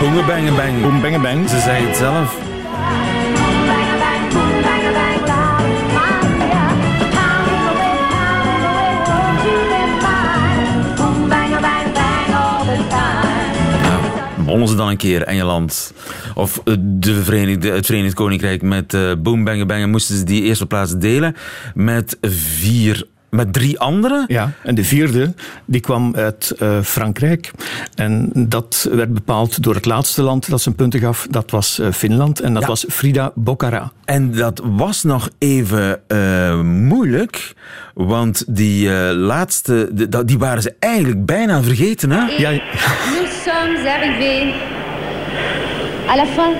Boom 0.00 0.26
Bang 0.26 0.56
Bang. 0.56 0.80
Boom 0.80 1.00
Bang 1.00 1.22
Bang. 1.22 1.48
Ze 1.48 1.60
zei 1.60 1.86
het 1.86 1.96
zelf. 1.96 2.53
Ze 14.68 14.74
dan 14.76 14.88
een 14.88 14.96
keer 14.96 15.22
Engeland 15.22 15.92
of 16.34 16.60
eh, 16.64 16.74
de 16.78 17.22
Verenigde, 17.22 17.70
het 17.70 17.86
Verenigd 17.86 18.14
Koninkrijk 18.14 18.62
met 18.62 18.92
uh, 18.92 19.12
Boom 19.18 19.44
Bang 19.44 19.66
Bang. 19.66 19.86
moesten 19.86 20.16
ze 20.16 20.24
die 20.24 20.42
eerste 20.42 20.66
plaats 20.66 20.98
delen 20.98 21.36
met 21.74 22.18
vier 22.20 23.06
met 23.34 23.52
drie 23.52 23.78
anderen? 23.78 24.24
Ja, 24.26 24.52
en 24.62 24.74
de 24.74 24.84
vierde 24.84 25.34
die 25.64 25.80
kwam 25.80 26.14
uit 26.16 26.54
uh, 26.62 26.80
Frankrijk. 26.82 27.50
En 27.94 28.30
dat 28.34 28.88
werd 28.92 29.14
bepaald 29.14 29.62
door 29.62 29.74
het 29.74 29.84
laatste 29.84 30.22
land 30.22 30.50
dat 30.50 30.60
zijn 30.60 30.74
punten 30.74 31.00
gaf. 31.00 31.26
Dat 31.30 31.50
was 31.50 31.78
uh, 31.78 31.92
Finland 31.92 32.40
en 32.40 32.52
dat 32.52 32.62
ja. 32.62 32.68
was 32.68 32.84
Frida 32.88 33.32
Boccara. 33.34 33.92
En 34.04 34.32
dat 34.32 34.60
was 34.64 35.02
nog 35.02 35.30
even 35.38 36.00
uh, 36.08 36.60
moeilijk, 36.60 37.54
want 37.94 38.44
die 38.48 38.90
laatste, 39.12 39.88
die, 39.92 40.24
die 40.24 40.38
waren 40.38 40.62
ze 40.62 40.74
eigenlijk 40.78 41.26
bijna 41.26 41.62
vergeten. 41.62 42.10
Hè? 42.10 42.36
Ja. 42.36 42.50
Nous 42.50 43.42
sommes 43.44 43.86
arrivés 43.86 44.54
à 46.08 46.16
la 46.16 46.26
fin. 46.26 46.52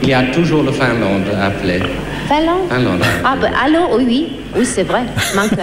Il 0.00 0.08
y 0.08 0.14
a 0.14 0.22
toujours 0.32 0.64
le 0.64 0.72
Finlande 0.72 1.28
à 1.34 1.44
appeler. 1.44 2.09
Finlande 2.30 2.68
Finlande. 2.68 3.02
Ah, 3.24 3.34
ben, 3.34 3.52
allô, 3.60 3.96
oui, 3.96 4.04
oui. 4.06 4.32
Oui, 4.54 4.64
c'est 4.64 4.84
vrai. 4.84 5.02
Manque. 5.34 5.58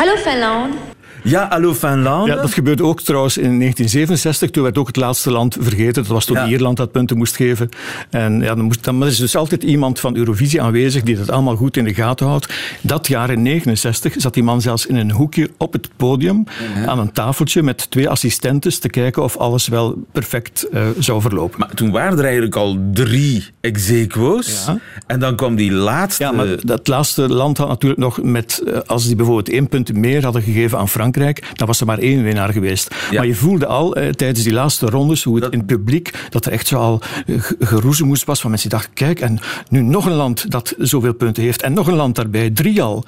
Hallo 0.00 0.16
Finlande? 0.16 0.93
Ja, 1.24 1.46
hallo 1.48 1.74
Finland. 1.74 2.26
Ja, 2.26 2.34
dat 2.36 2.52
gebeurde 2.52 2.84
ook 2.84 3.00
trouwens 3.00 3.36
in 3.36 3.42
1967. 3.42 4.50
Toen 4.50 4.62
werd 4.62 4.78
ook 4.78 4.86
het 4.86 4.96
laatste 4.96 5.30
land 5.30 5.56
vergeten. 5.60 5.92
Dat 5.92 6.06
was 6.06 6.24
toen 6.24 6.36
Ja. 6.36 6.46
Ierland 6.46 6.76
dat 6.76 6.92
punten 6.92 7.16
moest 7.16 7.36
geven. 7.36 7.68
En 8.10 8.40
ja, 8.40 8.54
dan, 8.54 8.64
moest, 8.64 8.84
dan 8.84 9.04
is 9.04 9.16
dus 9.16 9.36
altijd 9.36 9.62
iemand 9.62 10.00
van 10.00 10.16
Eurovisie 10.16 10.62
aanwezig 10.62 11.02
die 11.02 11.16
dat 11.16 11.30
allemaal 11.30 11.56
goed 11.56 11.76
in 11.76 11.84
de 11.84 11.94
gaten 11.94 12.26
houdt. 12.26 12.54
Dat 12.80 13.06
jaar 13.06 13.30
in 13.30 13.42
69 13.42 14.14
zat 14.16 14.34
die 14.34 14.42
man 14.42 14.60
zelfs 14.60 14.86
in 14.86 14.96
een 14.96 15.10
hoekje 15.10 15.50
op 15.58 15.72
het 15.72 15.88
podium 15.96 16.44
aan 16.86 16.98
een 16.98 17.12
tafeltje 17.12 17.62
met 17.62 17.90
twee 17.90 18.08
assistentes 18.08 18.78
te 18.78 18.88
kijken 18.88 19.22
of 19.22 19.36
alles 19.36 19.68
wel 19.68 20.04
perfect 20.12 20.68
eh, 20.68 20.82
zou 20.98 21.20
verlopen. 21.20 21.58
Maar 21.58 21.74
toen 21.74 21.90
waren 21.90 22.18
er 22.18 22.24
eigenlijk 22.24 22.56
al 22.56 22.78
drie 22.92 23.44
ex 23.60 23.90
aequo's. 23.90 24.64
Ja. 24.66 24.78
En 25.06 25.20
dan 25.20 25.36
kwam 25.36 25.54
die 25.56 25.72
laatste... 25.72 26.22
Ja, 26.22 26.32
maar 26.32 26.46
dat 26.64 26.88
laatste 26.88 27.28
land 27.28 27.58
had 27.58 27.68
natuurlijk 27.68 28.00
nog 28.00 28.22
met, 28.22 28.62
eh, 28.66 28.78
als 28.86 29.06
die 29.06 29.16
bijvoorbeeld 29.16 29.48
één 29.48 29.68
punt 29.68 29.92
meer 29.94 30.22
hadden 30.24 30.42
gegeven 30.42 30.78
aan 30.78 30.88
Frankrijk, 30.88 31.12
dan 31.52 31.66
was 31.66 31.80
er 31.80 31.86
maar 31.86 31.98
één 31.98 32.22
winnaar 32.22 32.52
geweest. 32.52 32.94
Ja. 33.10 33.16
Maar 33.16 33.26
je 33.26 33.34
voelde 33.34 33.66
al 33.66 33.96
eh, 33.96 34.08
tijdens 34.10 34.42
die 34.44 34.52
laatste 34.52 34.86
rondes 34.86 35.22
hoe 35.24 35.34
het 35.34 35.42
Dat- 35.42 35.52
in 35.52 35.58
het 35.58 35.66
publiek, 35.66 36.10
dat 36.30 36.44
er 36.46 36.52
echt 36.52 36.66
zo 36.66 36.76
al 36.78 37.00
eh, 37.26 37.40
ge- 37.42 37.56
geroezemoes 37.60 38.24
was 38.24 38.40
van 38.40 38.50
mensen 38.50 38.68
die 38.70 38.78
dachten, 38.78 38.94
kijk, 38.94 39.20
en 39.20 39.38
nu 39.68 39.80
nog 39.82 40.06
een 40.06 40.12
land 40.12 40.50
dat 40.50 40.74
zoveel 40.78 41.14
punten 41.14 41.42
heeft 41.42 41.62
en 41.62 41.72
nog 41.72 41.86
een 41.86 41.94
land 41.94 42.14
daarbij, 42.16 42.50
drie 42.50 42.82
al. 42.82 43.04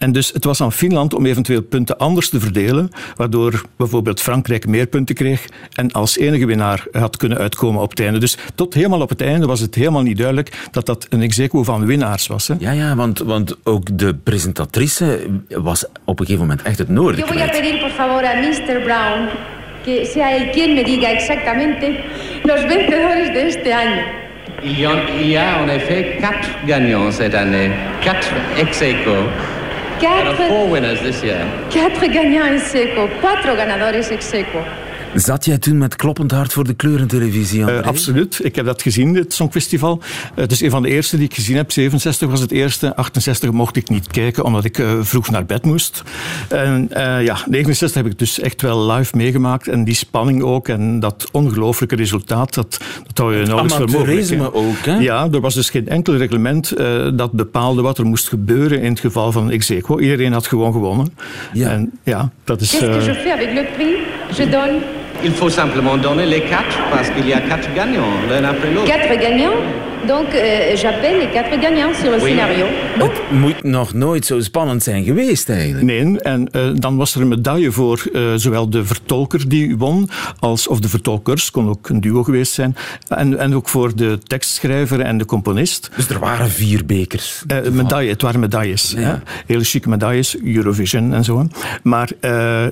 En 0.00 0.12
dus 0.12 0.30
het 0.32 0.44
was 0.44 0.60
aan 0.60 0.72
Finland 0.72 1.14
om 1.14 1.26
eventueel 1.26 1.62
punten 1.62 1.98
anders 1.98 2.28
te 2.28 2.40
verdelen, 2.40 2.90
waardoor 3.16 3.62
bijvoorbeeld 3.76 4.20
Frankrijk 4.20 4.66
meer 4.66 4.86
punten 4.86 5.14
kreeg 5.14 5.44
en 5.72 5.92
als 5.92 6.18
enige 6.18 6.46
winnaar 6.46 6.84
had 6.92 7.16
kunnen 7.16 7.38
uitkomen 7.38 7.82
op 7.82 7.90
het 7.90 8.00
einde. 8.00 8.18
Dus 8.18 8.36
tot 8.54 8.74
helemaal 8.74 9.00
op 9.00 9.08
het 9.08 9.20
einde 9.20 9.46
was 9.46 9.60
het 9.60 9.74
helemaal 9.74 10.02
niet 10.02 10.16
duidelijk 10.16 10.68
dat 10.70 10.86
dat 10.86 11.06
een 11.10 11.22
ex 11.22 11.40
aequo 11.40 11.62
van 11.62 11.86
winnaars 11.86 12.26
was. 12.26 12.48
Hè? 12.48 12.54
Ja, 12.58 12.70
ja, 12.70 12.94
want, 12.96 13.18
want 13.18 13.56
ook 13.64 13.98
de 13.98 14.14
presentatrice 14.14 15.26
was 15.48 15.84
op 16.04 16.20
een 16.20 16.26
gegeven 16.26 16.46
moment 16.48 16.66
echt 16.66 16.78
het 16.78 16.88
noorden 16.88 17.20
Yo 17.20 17.26
voy 17.26 17.40
a 17.40 17.46
kwijt. 17.46 17.60
pedir 17.62 17.80
por 17.80 17.90
favor 17.90 18.24
a 18.24 18.34
Mr. 18.34 18.80
Brown 18.84 19.28
que 19.84 20.04
sea 20.12 20.36
él 20.36 20.50
quien 20.52 20.74
me 20.74 20.84
diga 20.84 21.08
exactamente 21.10 22.00
los 22.42 22.60
vencedores 22.66 23.32
de 23.32 23.40
este 23.48 23.74
año. 23.74 24.02
Il 24.62 24.78
y, 24.78 24.84
en- 24.84 25.20
il 25.20 25.28
y 25.30 25.36
a 25.36 25.62
en 25.62 25.68
effet 25.68 26.16
quatre 26.20 26.48
gagnants 26.66 27.16
cette 27.16 27.34
année, 27.38 27.70
quatre 28.00 28.28
ex 28.56 28.80
aequo. 28.82 29.16
There 30.00 30.08
are 30.10 30.34
Quatre, 30.34 30.48
four 30.48 30.68
winners 30.68 31.00
this 31.00 31.22
year. 31.22 31.40
quatre 31.70 32.08
gagnants 32.08 32.72
cuatro 33.20 33.54
ganadores 33.54 34.10
ex 34.10 34.24
seco. 34.26 34.64
Zat 35.14 35.44
jij 35.44 35.58
toen 35.58 35.78
met 35.78 35.96
kloppend 35.96 36.30
hart 36.30 36.52
voor 36.52 36.64
de 36.64 36.74
kleurentelevisie? 36.74 37.60
Eh, 37.60 37.66
André? 37.66 37.82
absoluut. 37.88 38.40
Ik 38.42 38.56
heb 38.56 38.64
dat 38.64 38.82
gezien, 38.82 39.14
het 39.14 39.32
Songfestival. 39.32 40.00
Eh, 40.34 40.36
het 40.36 40.52
is 40.52 40.60
een 40.60 40.70
van 40.70 40.82
de 40.82 40.88
eerste 40.88 41.16
die 41.16 41.24
ik 41.24 41.34
gezien 41.34 41.56
heb. 41.56 41.72
67 41.72 42.28
was 42.28 42.40
het 42.40 42.50
eerste. 42.50 42.96
68 42.96 43.50
mocht 43.50 43.76
ik 43.76 43.88
niet 43.88 44.06
kijken, 44.06 44.44
omdat 44.44 44.64
ik 44.64 44.78
eh, 44.78 44.98
vroeg 45.00 45.30
naar 45.30 45.44
bed 45.46 45.64
moest. 45.64 46.02
En 46.48 46.88
eh, 46.92 47.24
ja, 47.24 47.36
69 47.46 48.02
heb 48.02 48.12
ik 48.12 48.18
dus 48.18 48.40
echt 48.40 48.62
wel 48.62 48.90
live 48.92 49.16
meegemaakt. 49.16 49.68
En 49.68 49.84
die 49.84 49.94
spanning 49.94 50.42
ook. 50.42 50.68
En 50.68 51.00
dat 51.00 51.28
ongelooflijke 51.32 51.96
resultaat, 51.96 52.54
dat, 52.54 52.80
dat 53.06 53.18
hou 53.18 53.36
je 53.36 53.46
nauwelijks 53.46 53.76
voor 53.76 53.90
mogelijk. 53.90 54.28
hè. 54.28 54.52
Ook, 54.52 54.84
hè? 54.84 54.98
Ja, 54.98 55.28
er 55.32 55.40
was 55.40 55.54
dus 55.54 55.70
geen 55.70 55.88
enkel 55.88 56.16
reglement 56.16 56.70
eh, 56.70 57.08
dat 57.14 57.32
bepaalde 57.32 57.82
wat 57.82 57.98
er 57.98 58.06
moest 58.06 58.28
gebeuren 58.28 58.80
in 58.80 58.90
het 58.90 59.00
geval 59.00 59.32
van 59.32 59.50
ex 59.50 59.70
aequo. 59.70 59.98
Iedereen 59.98 60.32
had 60.32 60.46
gewoon 60.46 60.72
gewonnen. 60.72 61.14
Ja. 61.52 61.70
En 61.70 61.90
ja, 62.02 62.30
dat 62.44 62.60
is... 62.60 62.70
Qu'est-ce 62.70 62.90
que 62.90 62.98
eh, 62.98 63.06
je 63.06 63.14
fais 63.14 63.32
avec 63.32 63.52
le 63.54 63.66
prix 63.76 63.96
Je 64.36 64.48
donne 64.48 64.99
Il 65.22 65.32
faut 65.32 65.50
simplement 65.50 65.96
donner 66.00 66.26
les 66.26 66.40
quatre 66.42 66.76
parce 66.90 67.10
qu'il 67.10 67.26
y 67.28 67.32
a 67.34 67.40
quatre 67.40 67.68
gagnants 67.74 68.12
l'un 68.30 68.44
après 68.44 68.70
l'autre. 68.72 68.86
quatre 68.86 69.18
gagnants. 69.20 69.58
Donc 70.06 70.34
euh, 70.34 70.76
j'appelle 70.76 71.18
les 71.18 71.28
quatre 71.30 71.60
gagnants 71.60 71.92
sur 71.94 72.10
le 72.10 72.16
Oui. 72.22 72.30
scénario. 72.30 72.66
Bon. 72.98 73.08
Het 73.08 73.30
moet 73.30 73.62
nog 73.62 73.92
nooit 73.94 74.26
zo 74.26 74.40
spannend 74.40 74.82
zijn 74.82 75.04
geweest, 75.04 75.48
eigenlijk. 75.48 75.86
Nee, 75.86 76.20
en 76.20 76.48
eh, 76.52 76.68
dan 76.74 76.96
was 76.96 77.14
er 77.14 77.20
een 77.20 77.28
medaille 77.28 77.70
voor 77.70 78.02
eh, 78.12 78.22
zowel 78.36 78.70
de 78.70 78.84
vertolker 78.84 79.48
die 79.48 79.76
won, 79.76 80.08
als, 80.38 80.68
of 80.68 80.80
de 80.80 80.88
vertolkers, 80.88 81.50
kon 81.50 81.68
ook 81.68 81.88
een 81.88 82.00
duo 82.00 82.22
geweest 82.22 82.52
zijn, 82.52 82.76
en, 83.08 83.38
en 83.38 83.54
ook 83.54 83.68
voor 83.68 83.96
de 83.96 84.18
tekstschrijver 84.26 85.00
en 85.00 85.18
de 85.18 85.24
componist. 85.24 85.90
Dus 85.96 86.08
er 86.08 86.18
waren 86.18 86.50
vier 86.50 86.86
bekers. 86.86 87.42
Eh, 87.46 87.58
medaille, 87.70 88.10
het 88.10 88.22
waren 88.22 88.40
medailles. 88.40 88.94
Ja. 88.96 89.00
hè. 89.00 89.14
Hele 89.46 89.64
chique 89.64 89.90
medailles, 89.90 90.36
Eurovision 90.44 91.14
en 91.14 91.24
zo. 91.24 91.46
Maar 91.82 92.08
eh, 92.20 92.64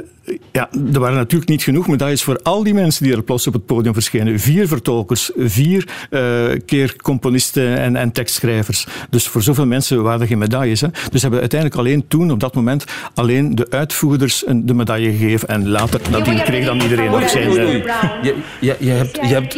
ja, 0.53 0.69
er 0.93 1.01
waren 1.01 1.17
natuurlijk 1.17 1.51
niet 1.51 1.63
genoeg 1.63 1.89
medailles 1.89 2.23
voor 2.23 2.41
al 2.43 2.63
die 2.63 2.75
mensen 2.75 3.05
die 3.05 3.13
er 3.15 3.23
plots 3.23 3.47
op 3.47 3.53
het 3.53 3.67
podium 3.67 3.93
verschenen. 3.95 4.41
Vier 4.41 4.69
vertolkers, 4.69 5.31
vier 5.37 5.89
eh, 6.11 6.21
keer 6.67 6.97
componisten 6.97 7.79
en, 7.79 7.97
en 7.97 8.13
tekstschrijvers. 8.13 8.87
Dus 9.11 9.27
voor 9.29 9.43
zoveel 9.43 9.67
mensen 9.67 10.03
waren 10.03 10.21
er 10.21 10.27
geen 10.27 10.39
medailles. 10.39 10.81
Hè. 10.81 10.89
Dus 11.11 11.23
hebben 11.23 11.41
uiteindelijk 11.41 11.81
alleen 11.81 12.05
toen, 12.09 12.31
op 12.31 12.41
dat 12.41 12.55
moment, 12.55 12.85
alleen 13.15 13.55
de 13.55 13.67
uitvoerders 13.71 14.47
een- 14.47 14.67
de 14.67 14.75
medaille 14.75 15.11
gegeven. 15.11 15.49
En 15.49 15.69
later, 15.69 16.01
nadien 16.11 16.43
kreeg 16.43 16.65
dan 16.65 16.81
iedereen 16.81 17.11
ook 17.11 17.29
zijn... 17.29 17.49
Oei. 17.51 17.83
Je, 18.23 18.35
je, 18.61 18.77
je 18.79 18.91
hebt, 18.91 19.15
je 19.17 19.27
hebt 19.35 19.55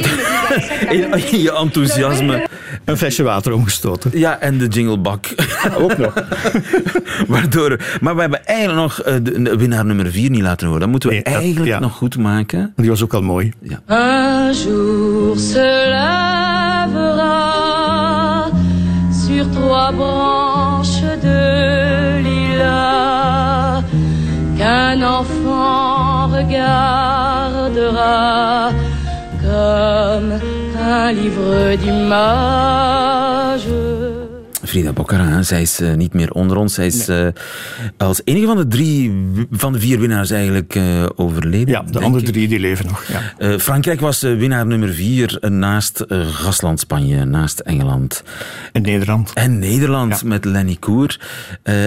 in 0.90 1.40
je 1.42 1.52
enthousiasme... 1.52 2.46
een 2.84 2.96
flesje 2.98 3.22
water 3.22 3.52
omgestoten. 3.52 4.10
Ja, 4.14 4.38
en 4.40 4.58
de 4.58 4.66
jinglebak. 4.66 5.34
Ook 5.78 5.96
nog. 5.98 6.14
Waardoor, 7.28 7.78
maar 8.00 8.14
we 8.14 8.20
hebben 8.20 8.46
eigenlijk 8.46 8.78
nog 8.80 9.00
eh, 9.00 9.14
de, 9.22 9.42
de 9.42 9.56
winnaar 9.56 9.84
nummer 9.84 10.10
vier 10.10 10.30
niet 10.30 10.42
laten 10.42 10.59
horen. 10.66 10.80
Dat 10.80 10.88
moeten 10.88 11.08
we 11.08 11.14
Nee, 11.14 11.24
dat- 11.24 11.34
eigenlijk 11.34 11.66
ja. 11.66 11.78
nog 11.78 11.92
goed 11.96 12.18
maken. 12.18 12.72
Die 12.76 12.88
was 12.90 13.02
ook 13.02 13.14
al 13.14 13.22
mooi. 13.22 13.52
Un 13.86 14.52
jour 14.52 15.38
se 15.38 15.86
lèvera 15.88 17.40
sur 19.26 19.44
trois 19.50 19.94
branches 19.94 21.20
de 21.20 22.20
lilas 22.22 23.82
qu'un 24.58 25.02
enfant 25.02 26.32
regardera 27.80 28.70
comme 29.42 30.32
un 30.78 31.12
livre 31.14 31.76
d'images. 31.76 33.29
Frida 34.70 34.92
Boccara, 34.92 35.42
zij 35.42 35.62
is 35.62 35.80
eh, 35.80 35.94
niet 35.94 36.12
meer 36.14 36.30
onder 36.30 36.56
ons. 36.56 36.74
Zij 36.74 36.86
is 36.86 37.08
eh, 37.08 37.26
als 37.96 38.20
enige 38.24 38.46
van 38.46 38.56
de 38.56 38.66
drie, 38.68 39.12
van 39.50 39.72
de 39.72 39.80
vier 39.80 40.00
winnaars 40.00 40.30
eigenlijk 40.30 40.74
eh, 40.74 41.06
overleden. 41.16 41.68
Ja, 41.68 41.82
de 41.82 42.00
andere 42.00 42.26
ik. 42.26 42.32
drie 42.32 42.48
die 42.48 42.58
leven 42.58 42.86
nog. 42.86 43.04
Ja. 43.38 43.58
Frankrijk 43.58 44.00
was 44.00 44.20
winnaar 44.20 44.66
nummer 44.66 44.88
vier 44.92 45.38
naast 45.48 46.04
gastland 46.32 46.80
Spanje, 46.80 47.24
naast 47.24 47.58
Engeland. 47.58 48.22
In 48.72 48.82
Nederland. 48.82 49.32
En 49.34 49.58
Nederland 49.58 50.20
Ja. 50.20 50.28
met 50.28 50.44
Lenny 50.44 50.76
Koer. 50.80 51.18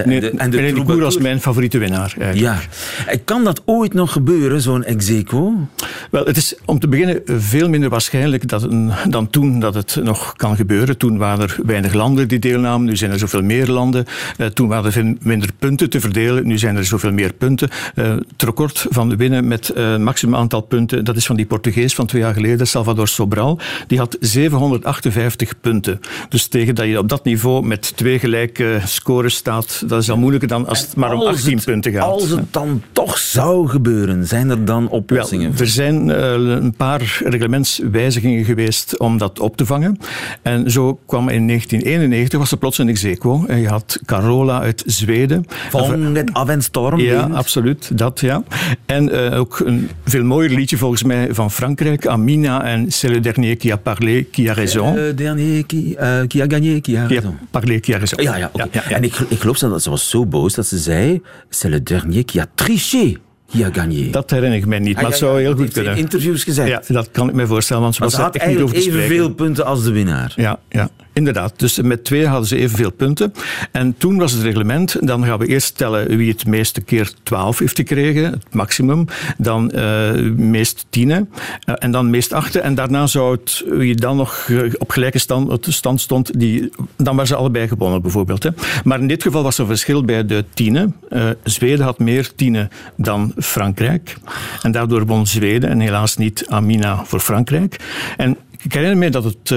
Nee, 0.05 0.19
de- 0.19 0.29
en 0.37 0.49
de. 0.49 0.81
Koer 0.85 0.99
was 0.99 1.17
mijn 1.17 1.41
favoriete 1.41 1.77
winnaar. 1.77 2.13
eigenlijk. 2.19 2.59
Ja. 3.07 3.15
Kan 3.25 3.43
dat 3.43 3.61
ooit 3.65 3.93
nog 3.93 4.11
gebeuren, 4.11 4.61
zo'n 4.61 4.83
ex 4.83 5.09
aequo? 5.09 5.67
Wel, 6.11 6.25
het 6.25 6.37
is 6.37 6.55
om 6.65 6.79
te 6.79 6.87
beginnen 6.87 7.21
veel 7.25 7.69
minder 7.69 7.89
waarschijnlijk 7.89 8.47
dat 8.47 8.67
dan 9.09 9.29
toen 9.29 9.59
dat 9.59 9.73
het 9.73 9.99
nog 10.03 10.33
kan 10.35 10.55
gebeuren. 10.55 10.97
Toen 10.97 11.17
waren 11.17 11.41
er 11.47 11.57
weinig 11.65 11.93
landen 11.93 12.27
die 12.27 12.39
deelnamen, 12.39 12.71
nu 12.81 12.95
zijn 12.97 13.11
er 13.11 13.19
zoveel 13.19 13.41
meer 13.43 13.67
landen. 13.67 14.05
Eh, 14.37 14.47
toen 14.47 14.67
waren 14.67 14.85
er 14.85 14.91
veel 14.91 15.13
minder 15.21 15.49
punten 15.59 15.89
te 15.89 15.99
verdelen, 15.99 16.47
nu 16.47 16.57
zijn 16.57 16.75
er 16.75 16.85
zoveel 16.85 17.11
meer 17.11 17.33
punten. 17.33 17.69
Eh, 17.95 18.09
het 18.11 18.43
record 18.43 18.85
van 18.89 19.17
winnen 19.17 19.47
met 19.47 19.69
eh 19.69 19.97
maximaal 19.97 20.39
aantal 20.39 20.61
punten, 20.61 21.05
dat 21.05 21.15
is 21.15 21.25
van 21.25 21.35
die 21.35 21.45
Portugees 21.45 21.93
van 21.95 22.05
twee 22.05 22.21
jaar 22.21 22.33
geleden, 22.33 22.67
Salvador 22.67 23.07
Sobral. 23.07 23.59
Die 23.87 23.97
had 23.97 24.17
758 24.19 25.59
punten. 25.61 25.99
Dus 26.29 26.47
tegen 26.47 26.75
dat 26.75 26.85
je 26.87 26.97
op 26.97 27.09
dat 27.09 27.23
niveau 27.23 27.65
met 27.65 27.97
twee 27.97 28.19
gelijke 28.19 28.79
scores 28.85 29.35
staat, 29.35 29.83
dat 29.87 30.01
is 30.01 30.09
al 30.09 30.17
moeilijker 30.17 30.47
dan 30.47 30.67
als 30.67 30.79
het 30.81 30.95
maar 30.95 31.13
om 31.13 31.19
Als 31.19 31.27
18 31.35 31.55
het- 31.55 31.65
punten 31.65 31.91
gaat. 31.91 32.01
Als 32.03 32.29
het 32.29 32.53
dan 32.53 32.81
toch 32.91 33.17
zou 33.17 33.67
gebeuren, 33.67 34.27
zijn 34.27 34.49
er 34.49 34.65
dan 34.65 34.89
oplossingen? 34.89 35.51
Wel, 35.51 35.59
er 35.59 35.67
zijn 35.67 36.09
eh, 36.11 36.31
een 36.33 36.73
paar 36.75 37.21
reglementswijzigingen 37.23 38.45
geweest 38.45 38.99
om 38.99 39.17
dat 39.17 39.39
op 39.39 39.57
te 39.57 39.65
vangen. 39.65 39.97
En 40.41 40.71
zo 40.71 40.99
kwam 41.05 41.29
in 41.29 41.45
1991 41.47 42.39
was 42.39 42.51
er 42.51 42.57
plots 42.63 42.77
een 42.77 42.89
ex 42.89 43.05
aequo. 43.05 43.45
En 43.47 43.59
je 43.59 43.67
had 43.67 43.99
Carola 44.05 44.59
uit 44.61 44.83
Zweden. 44.85 45.45
Van 45.69 46.15
het 46.15 46.33
af 46.33 46.47
en 46.49 46.61
storm. 46.61 46.99
Ja, 46.99 47.29
absoluut, 47.31 47.97
dat 47.97 48.19
ja. 48.19 48.43
En 48.85 49.31
eh, 49.31 49.39
ook 49.39 49.59
een 49.65 49.89
veel 50.05 50.23
mooier 50.23 50.49
liedje 50.55 50.77
volgens 50.77 51.03
mij 51.03 51.27
van 51.31 51.51
Frankrijk, 51.51 52.07
Amina 52.07 52.63
en 52.63 52.91
C'est 52.91 53.13
le 53.13 53.19
dernier 53.19 53.57
qui 53.57 53.71
a 53.71 53.77
parlé, 53.77 54.23
qui 54.31 54.49
a 54.49 54.53
raison. 54.53 54.93
Le 54.95 55.13
dernier 55.13 55.63
qui, 55.65 55.95
eh, 55.99 56.27
qui 56.27 56.41
a 56.41 56.47
gagné, 56.47 56.81
qui 56.81 56.97
a 56.97 57.05
Qui 57.05 57.17
a 57.17 57.19
raison. 57.21 57.35
parlé, 57.51 57.79
qui 57.79 57.93
a 57.93 57.97
raison. 57.97 58.23
Ja, 58.23 58.35
ja, 58.37 58.51
ja, 58.53 58.67
ja. 58.71 58.81
En 58.89 59.03
ik, 59.03 59.15
ik 59.27 59.39
geloof 59.39 59.57
dat 59.59 59.83
ze 59.83 59.89
was 59.89 60.09
zo 60.09 60.25
boos 60.25 60.53
dat 60.53 60.65
ze 60.65 60.77
zei: 60.77 61.21
C'est 61.49 61.71
le 61.73 61.83
dernier 61.83 62.25
qui 62.25 62.39
a 62.39 62.45
triché, 62.55 63.17
qui 63.51 63.63
a 63.63 63.69
gagné. 63.73 64.09
Dat 64.11 64.29
herinner 64.29 64.57
ik 64.57 64.65
mij 64.65 64.79
niet, 64.79 64.95
maar 64.95 65.03
Ah, 65.03 65.09
het 65.09 65.19
ja, 65.19 65.25
zou 65.25 65.39
ja, 65.39 65.45
heel 65.47 65.55
goed 65.55 65.71
kunnen. 65.71 65.91
in 65.91 65.97
interviews 65.97 66.43
gezegd. 66.43 66.67
Ja, 66.69 66.81
dat 66.93 67.09
kan 67.11 67.29
ik 67.29 67.35
me 67.35 67.47
voorstellen, 67.47 67.81
want 67.81 67.95
ze 67.95 68.01
maar 68.01 68.09
was 68.09 68.19
had 68.19 68.35
echt 68.35 68.47
niet 68.47 68.59
over 68.61 68.75
eigenlijk 68.75 69.03
evenveel 69.05 69.33
punten 69.33 69.65
als 69.65 69.83
de 69.83 69.91
winnaar. 69.91 70.33
Ja, 70.35 70.59
ja. 70.69 70.89
Inderdaad, 71.13 71.59
dus 71.59 71.81
met 71.81 72.03
twee 72.03 72.27
hadden 72.27 72.47
ze 72.47 72.57
evenveel 72.57 72.91
punten. 72.91 73.33
En 73.71 73.95
toen 73.97 74.17
was 74.17 74.31
het 74.31 74.41
reglement, 74.41 75.07
dan 75.07 75.25
gaan 75.25 75.39
we 75.39 75.47
eerst 75.47 75.77
tellen 75.77 76.17
wie 76.17 76.31
het 76.31 76.45
meeste 76.45 76.81
keer 76.81 77.11
12 77.23 77.59
heeft 77.59 77.75
gekregen, 77.75 78.23
het 78.23 78.53
maximum. 78.53 79.05
Dan 79.37 79.71
uh, 79.75 80.11
meest 80.35 80.85
tienen 80.89 81.29
uh, 81.65 81.75
en 81.79 81.91
dan 81.91 82.09
meest 82.09 82.33
achten. 82.33 82.63
En 82.63 82.75
daarna 82.75 83.07
zou 83.07 83.31
het, 83.31 83.63
wie 83.67 83.95
dan 83.95 84.17
nog 84.17 84.49
op 84.77 84.89
gelijke 84.89 85.19
stand, 85.19 85.65
stand 85.69 86.01
stond, 86.01 86.39
die, 86.39 86.69
dan 86.95 87.13
waren 87.13 87.27
ze 87.27 87.35
allebei 87.35 87.67
gewonnen 87.67 88.01
bijvoorbeeld. 88.01 88.43
Hè. 88.43 88.49
Maar 88.83 88.99
in 88.99 89.07
dit 89.07 89.23
geval 89.23 89.43
was 89.43 89.55
er 89.55 89.61
een 89.61 89.67
verschil 89.67 90.03
bij 90.03 90.25
de 90.25 90.45
tienen. 90.53 90.95
Uh, 91.09 91.29
Zweden 91.43 91.85
had 91.85 91.99
meer 91.99 92.35
tienen 92.35 92.69
dan 92.95 93.33
Frankrijk. 93.37 94.17
En 94.61 94.71
daardoor 94.71 95.05
won 95.05 95.27
Zweden 95.27 95.69
en 95.69 95.79
helaas 95.79 96.17
niet 96.17 96.45
Amina 96.47 97.05
voor 97.05 97.19
Frankrijk. 97.19 97.79
En 98.17 98.37
ik 98.61 98.73
herinner 98.73 98.97
me 98.97 99.09
dat 99.09 99.23
het 99.23 99.51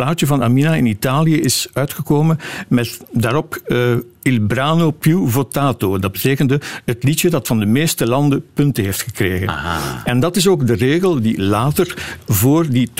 plaatje 0.00 0.26
van 0.26 0.42
Amina 0.42 0.74
in 0.74 0.86
Italië 0.86 1.40
is 1.40 1.68
uitgekomen 1.72 2.38
met 2.68 3.00
daarop 3.12 3.62
uh, 3.66 3.96
Il 4.22 4.40
brano 4.40 4.90
più 4.90 5.28
votato. 5.28 5.98
Dat 5.98 6.12
betekende 6.12 6.60
het 6.84 7.02
liedje 7.02 7.30
dat 7.30 7.46
van 7.46 7.58
de 7.58 7.66
meeste 7.66 8.06
landen 8.06 8.44
punten 8.54 8.84
heeft 8.84 9.02
gekregen. 9.02 9.48
Aha. 9.48 10.02
En 10.04 10.20
dat 10.20 10.36
is 10.36 10.46
ook 10.46 10.66
de 10.66 10.74
regel 10.74 11.20
die 11.20 11.42
later 11.42 12.18
voor 12.26 12.68
die 12.68 12.88
12-10-8 12.88 12.94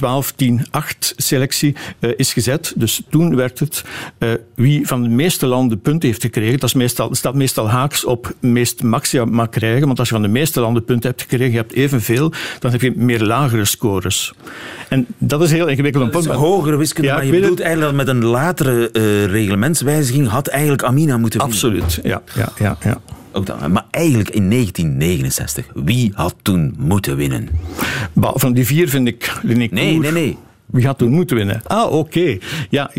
selectie 1.16 1.76
uh, 2.00 2.10
is 2.16 2.32
gezet. 2.32 2.72
Dus 2.76 3.02
toen 3.08 3.36
werd 3.36 3.58
het 3.58 3.84
uh, 4.18 4.30
wie 4.54 4.86
van 4.86 5.02
de 5.02 5.08
meeste 5.08 5.46
landen 5.46 5.80
punten 5.80 6.08
heeft 6.08 6.22
gekregen. 6.22 6.58
Dat 6.58 6.68
is 6.68 6.74
meestal, 6.74 7.14
staat 7.14 7.34
meestal 7.34 7.68
haaks 7.68 8.04
op 8.04 8.34
meest 8.40 8.82
maxima 8.82 9.46
krijgen. 9.46 9.86
Want 9.86 9.98
als 9.98 10.08
je 10.08 10.14
van 10.14 10.22
de 10.22 10.28
meeste 10.28 10.60
landen 10.60 10.84
punten 10.84 11.10
hebt 11.10 11.22
gekregen, 11.22 11.50
je 11.50 11.56
hebt 11.56 11.72
evenveel, 11.72 12.32
dan 12.58 12.70
heb 12.70 12.80
je 12.80 12.92
meer 12.96 13.22
lagere 13.22 13.64
scores. 13.64 14.32
En 14.88 15.06
dat 15.18 15.42
is 15.42 15.50
heel 15.50 15.66
ingewikkeld. 15.66 16.12
Dat 16.12 16.22
is 16.22 16.28
hogere 16.28 16.76
wiskunde, 16.76 17.08
ja, 17.08 17.14
maar 17.14 17.24
je 17.24 17.30
bedoelt 17.30 17.58
het. 17.58 17.60
eigenlijk 17.60 17.96
dat 17.96 18.06
met 18.06 18.16
een 18.16 18.24
latere 18.24 18.90
uh, 18.92 19.24
reglementswijziging 19.24 20.28
had 20.28 20.46
eigenlijk 20.46 20.82
Moeten 21.16 21.40
winnen. 21.40 21.56
Absoluut, 21.56 22.00
ja. 22.02 22.22
ja, 22.34 22.52
ja, 22.58 22.76
ja. 22.82 23.00
Ook 23.32 23.46
dan, 23.46 23.72
maar 23.72 23.86
eigenlijk 23.90 24.30
in 24.30 24.50
1969, 24.50 25.66
wie 25.74 26.12
had 26.14 26.34
toen 26.42 26.74
moeten 26.78 27.16
winnen? 27.16 27.48
Bah, 28.12 28.32
van 28.34 28.52
die 28.52 28.66
vier 28.66 28.88
vind 28.88 29.08
ik 29.08 29.40
Nee, 29.70 29.98
nee, 29.98 30.12
nee. 30.12 30.38
Wie 30.72 30.82
gaat 30.82 30.98
toen 30.98 31.10
moeten 31.10 31.36
winnen? 31.36 31.62
Ah, 31.66 31.84
oké. 31.84 31.96
Okay. 31.96 32.40
Ja, 32.68 32.90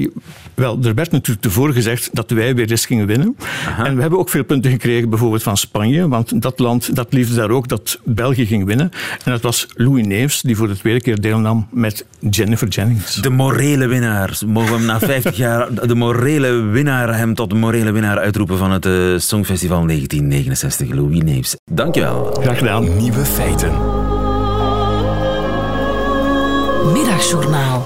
wel, 0.53 0.79
er 0.83 0.95
werd 0.95 1.11
natuurlijk 1.11 1.41
tevoren 1.41 1.73
gezegd 1.73 2.09
dat 2.13 2.31
wij 2.31 2.55
weer 2.55 2.71
eens 2.71 2.85
gingen 2.85 3.05
winnen. 3.05 3.35
Aha. 3.67 3.85
En 3.85 3.95
we 3.95 4.01
hebben 4.01 4.19
ook 4.19 4.29
veel 4.29 4.43
punten 4.43 4.71
gekregen, 4.71 5.09
bijvoorbeeld 5.09 5.43
van 5.43 5.57
Spanje. 5.57 6.07
Want 6.07 6.41
dat 6.41 6.59
land 6.59 6.95
dat 6.95 7.13
liefde 7.13 7.35
daar 7.35 7.49
ook 7.49 7.67
dat 7.67 7.99
België 8.03 8.45
ging 8.45 8.65
winnen. 8.65 8.91
En 9.23 9.31
dat 9.31 9.41
was 9.41 9.67
Louis 9.75 10.05
Neefs, 10.05 10.41
die 10.41 10.55
voor 10.55 10.67
de 10.67 10.77
tweede 10.77 11.01
keer 11.01 11.21
deelnam 11.21 11.67
met 11.71 12.05
Jennifer 12.29 12.67
Jennings. 12.67 13.15
De 13.15 13.29
morele 13.29 13.87
winnaar. 13.87 14.39
Mogen 14.45 14.71
we 14.71 14.77
hem 14.77 14.85
na 14.85 14.99
50 15.13 15.37
jaar 15.37 15.87
de 15.87 15.95
morele 15.95 16.51
winnaar, 16.51 17.17
hem 17.17 17.35
tot 17.35 17.49
de 17.49 17.55
morele 17.55 17.91
winnaar 17.91 18.17
uitroepen 18.17 18.57
van 18.57 18.71
het 18.71 18.85
uh, 18.85 19.17
Songfestival 19.17 19.85
1969. 19.85 20.89
Louis 20.89 21.21
Neefs. 21.21 21.55
Dankjewel. 21.71 22.37
Graag 22.41 22.57
gedaan. 22.57 22.97
Nieuwe 22.97 23.25
feiten. 23.25 24.00
Middagjournaal. 26.85 27.83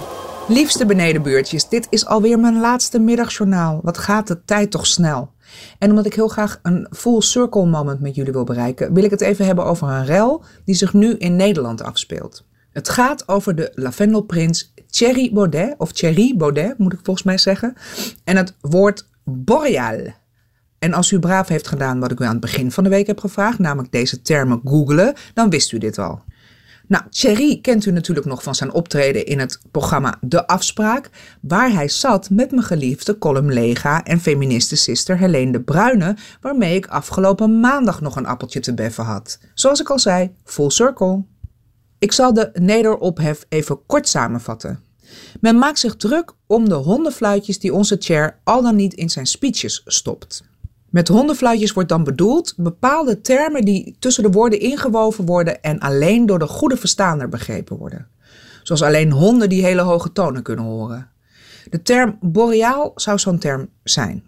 Liefste 0.47 0.85
benedenbuurtjes, 0.85 1.69
dit 1.69 1.87
is 1.89 2.05
alweer 2.05 2.39
mijn 2.39 2.59
laatste 2.59 2.99
middagjournaal. 2.99 3.79
Wat 3.83 3.97
gaat 3.97 4.27
de 4.27 4.43
tijd 4.45 4.71
toch 4.71 4.87
snel? 4.87 5.31
En 5.79 5.89
omdat 5.89 6.05
ik 6.05 6.13
heel 6.13 6.27
graag 6.27 6.59
een 6.63 6.87
full 6.91 7.21
circle 7.21 7.65
moment 7.65 7.99
met 7.99 8.15
jullie 8.15 8.31
wil 8.31 8.43
bereiken, 8.43 8.93
wil 8.93 9.03
ik 9.03 9.11
het 9.11 9.21
even 9.21 9.45
hebben 9.45 9.65
over 9.65 9.87
een 9.87 10.05
rel 10.05 10.43
die 10.65 10.75
zich 10.75 10.93
nu 10.93 11.13
in 11.13 11.35
Nederland 11.35 11.83
afspeelt. 11.83 12.45
Het 12.71 12.89
gaat 12.89 13.27
over 13.27 13.55
de 13.55 13.71
lavendelprins 13.73 14.73
Thierry 14.89 15.31
Baudet, 15.33 15.75
of 15.77 15.91
Thierry 15.91 16.33
Baudet 16.37 16.77
moet 16.77 16.93
ik 16.93 16.99
volgens 17.03 17.25
mij 17.25 17.37
zeggen, 17.37 17.73
en 18.23 18.37
het 18.37 18.55
woord 18.61 19.07
boreal. 19.23 20.13
En 20.79 20.93
als 20.93 21.11
u 21.11 21.19
braaf 21.19 21.47
heeft 21.47 21.67
gedaan 21.67 21.99
wat 21.99 22.11
ik 22.11 22.19
u 22.19 22.23
aan 22.23 22.31
het 22.31 22.39
begin 22.39 22.71
van 22.71 22.83
de 22.83 22.89
week 22.89 23.07
heb 23.07 23.19
gevraagd, 23.19 23.59
namelijk 23.59 23.91
deze 23.91 24.21
termen 24.21 24.61
googelen, 24.65 25.13
dan 25.33 25.49
wist 25.49 25.71
u 25.71 25.77
dit 25.77 25.97
al. 25.97 26.21
Nou, 26.87 27.03
Thierry 27.09 27.59
kent 27.61 27.85
u 27.85 27.91
natuurlijk 27.91 28.27
nog 28.27 28.43
van 28.43 28.55
zijn 28.55 28.73
optreden 28.73 29.25
in 29.25 29.39
het 29.39 29.59
programma 29.71 30.17
De 30.21 30.47
Afspraak, 30.47 31.09
waar 31.41 31.71
hij 31.71 31.89
zat 31.89 32.29
met 32.29 32.51
mijn 32.51 32.63
geliefde 32.63 33.17
columnlega 33.17 34.03
en 34.03 34.19
feministe 34.19 34.75
sister 34.75 35.17
Helene 35.17 35.51
de 35.51 35.61
Bruyne, 35.61 36.15
waarmee 36.41 36.75
ik 36.75 36.87
afgelopen 36.87 37.59
maandag 37.59 38.01
nog 38.01 38.15
een 38.15 38.25
appeltje 38.25 38.59
te 38.59 38.73
beffen 38.73 39.03
had. 39.03 39.39
Zoals 39.53 39.79
ik 39.79 39.89
al 39.89 39.99
zei, 39.99 40.31
full 40.43 40.69
circle. 40.69 41.23
Ik 41.99 42.11
zal 42.11 42.33
de 42.33 42.49
nederophef 42.53 43.45
even 43.49 43.85
kort 43.85 44.07
samenvatten. 44.07 44.79
Men 45.41 45.57
maakt 45.57 45.79
zich 45.79 45.95
druk 45.95 46.33
om 46.47 46.69
de 46.69 46.75
hondenfluitjes 46.75 47.59
die 47.59 47.73
onze 47.73 47.95
chair 47.99 48.39
al 48.43 48.61
dan 48.61 48.75
niet 48.75 48.93
in 48.93 49.09
zijn 49.09 49.25
speeches 49.25 49.81
stopt. 49.85 50.43
Met 50.95 51.07
hondenfluitjes 51.07 51.73
wordt 51.73 51.89
dan 51.89 52.03
bedoeld 52.03 52.53
bepaalde 52.57 53.21
termen 53.21 53.65
die 53.65 53.95
tussen 53.99 54.23
de 54.23 54.29
woorden 54.29 54.59
ingewoven 54.59 55.25
worden 55.25 55.61
en 55.61 55.79
alleen 55.79 56.25
door 56.25 56.39
de 56.39 56.47
goede 56.47 56.77
verstaander 56.77 57.29
begrepen 57.29 57.77
worden. 57.77 58.07
Zoals 58.63 58.81
alleen 58.81 59.11
honden 59.11 59.49
die 59.49 59.65
hele 59.65 59.81
hoge 59.81 60.11
tonen 60.11 60.43
kunnen 60.43 60.65
horen. 60.65 61.09
De 61.69 61.81
term 61.81 62.17
boreaal 62.21 62.91
zou 62.95 63.19
zo'n 63.19 63.37
term 63.37 63.69
zijn. 63.83 64.23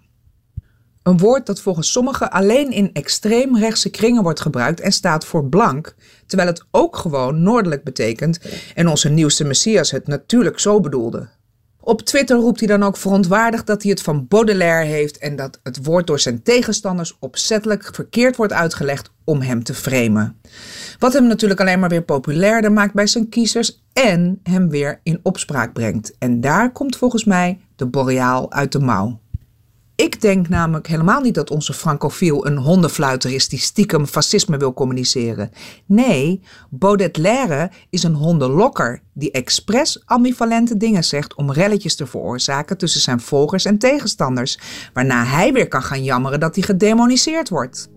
Een 1.04 1.18
woord 1.18 1.46
dat 1.46 1.62
volgens 1.62 1.92
sommigen 1.92 2.32
alleen 2.32 2.72
in 2.72 2.94
extreem 2.94 3.58
rechtse 3.58 3.90
kringen 3.90 4.24
wordt 4.24 4.40
gebruikt 4.40 4.80
en 4.80 4.92
staat 4.92 5.26
voor 5.26 5.50
blank, 5.50 5.96
terwijl 6.26 6.50
het 6.50 6.66
ook 6.72 6.96
gewoon 6.96 7.44
noordelijk 7.44 7.84
betekent 7.84 8.40
en 8.76 8.88
onze 8.88 9.10
nieuwste 9.10 9.44
messias 9.44 9.92
het 9.92 10.08
natuurlijk 10.08 10.60
zo 10.60 10.80
bedoelde. 10.80 11.28
Op 11.88 12.02
Twitter 12.02 12.38
roept 12.38 12.60
hij 12.60 12.68
dan 12.68 12.84
ook 12.84 12.98
verontwaardigd 12.98 13.68
dat 13.68 13.82
hij 13.82 13.92
het 13.92 14.02
van 14.02 14.28
Baudelaire 14.28 14.86
heeft 14.86 15.18
en 15.18 15.36
dat 15.36 15.60
het 15.64 15.86
woord 15.86 16.08
door 16.08 16.20
zijn 16.20 16.44
tegenstanders 16.44 17.18
opzettelijk 17.20 17.90
verkeerd 17.94 18.36
wordt 18.36 18.54
uitgelegd 18.54 19.12
om 19.24 19.42
hem 19.42 19.64
te 19.64 19.74
framen. 19.74 20.42
Wat 21.00 21.14
hem 21.14 21.28
natuurlijk 21.28 21.60
alleen 21.60 21.80
maar 21.80 21.90
weer 21.90 22.04
populairder 22.04 22.72
maakt 22.72 22.94
bij 22.94 23.08
zijn 23.08 23.30
kiezers 23.30 23.84
en 23.94 24.40
hem 24.44 24.70
weer 24.70 25.00
in 25.04 25.20
opspraak 25.24 25.74
brengt. 25.74 26.16
En 26.20 26.42
daar 26.42 26.72
komt 26.72 26.98
volgens 26.98 27.24
mij 27.24 27.60
de 27.76 27.86
boreaal 27.86 28.52
uit 28.52 28.72
de 28.72 28.80
mouw. 28.80 29.20
Ik 29.98 30.22
denk 30.22 30.50
namelijk 30.50 30.88
helemaal 30.88 31.22
niet 31.22 31.36
dat 31.36 31.50
onze 31.50 31.74
francofiel 31.74 32.46
een 32.46 32.58
hondenfluiter 32.58 33.34
is 33.34 33.48
die 33.48 33.60
stiekem 33.60 34.06
fascisme 34.06 34.58
wil 34.58 34.74
communiceren. 34.74 35.50
Nee, 35.86 36.42
Baudelaire 36.70 37.72
is 37.90 38.04
een 38.04 38.14
hondenlokker 38.14 39.02
die 39.14 39.32
expres 39.32 40.02
ambivalente 40.06 40.78
dingen 40.78 41.04
zegt 41.04 41.36
om 41.36 41.52
relletjes 41.52 41.96
te 41.96 42.06
veroorzaken 42.06 42.78
tussen 42.78 43.02
zijn 43.02 43.20
volgers 43.20 43.66
en 43.66 43.78
tegenstanders, 43.78 44.60
waarna 44.94 45.24
hij 45.24 45.54
weer 45.54 45.68
kan 45.68 45.84
gaan 45.84 46.04
jammeren 46.04 46.40
dat 46.40 46.56
hij 46.56 46.64
gedemoniseerd 46.64 47.50
wordt. 47.50 47.90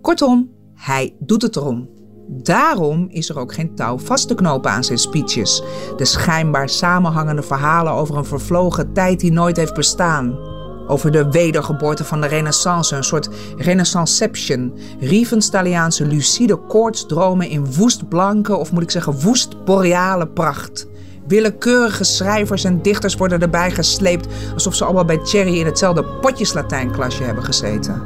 Kortom, 0.00 0.50
hij 0.74 1.16
doet 1.18 1.42
het 1.42 1.56
erom. 1.56 1.88
Daarom 2.28 3.06
is 3.10 3.28
er 3.28 3.38
ook 3.38 3.54
geen 3.54 3.74
touw 3.74 3.98
vast 3.98 4.28
te 4.28 4.34
knopen 4.34 4.70
aan 4.70 4.84
zijn 4.84 4.98
speeches. 4.98 5.62
De 5.96 6.04
schijnbaar 6.04 6.68
samenhangende 6.68 7.42
verhalen 7.42 7.92
over 7.92 8.16
een 8.16 8.24
vervlogen 8.24 8.92
tijd 8.92 9.20
die 9.20 9.32
nooit 9.32 9.56
heeft 9.56 9.74
bestaan. 9.74 10.52
Over 10.86 11.10
de 11.10 11.30
wedergeboorte 11.30 12.04
van 12.04 12.20
de 12.20 12.26
renaissance, 12.26 12.96
een 12.96 13.04
soort 13.04 13.28
renaissanceception. 13.56 14.72
Riefenstaliaanse 15.00 16.06
lucide 16.06 16.56
koortsdromen 16.56 17.48
in 17.48 17.74
woest 17.74 18.08
blanke, 18.08 18.56
of 18.56 18.72
moet 18.72 18.82
ik 18.82 18.90
zeggen 18.90 19.20
woest 19.20 19.64
boreale 19.64 20.26
pracht. 20.26 20.86
Willekeurige 21.26 22.04
schrijvers 22.04 22.64
en 22.64 22.82
dichters 22.82 23.14
worden 23.14 23.40
erbij 23.40 23.70
gesleept 23.70 24.26
alsof 24.54 24.74
ze 24.74 24.84
allemaal 24.84 25.04
bij 25.04 25.20
Cherry 25.22 25.58
in 25.58 25.66
hetzelfde 25.66 26.04
potjes 26.04 26.52
Latijnklasje 26.52 27.22
hebben 27.22 27.44
gezeten. 27.44 28.02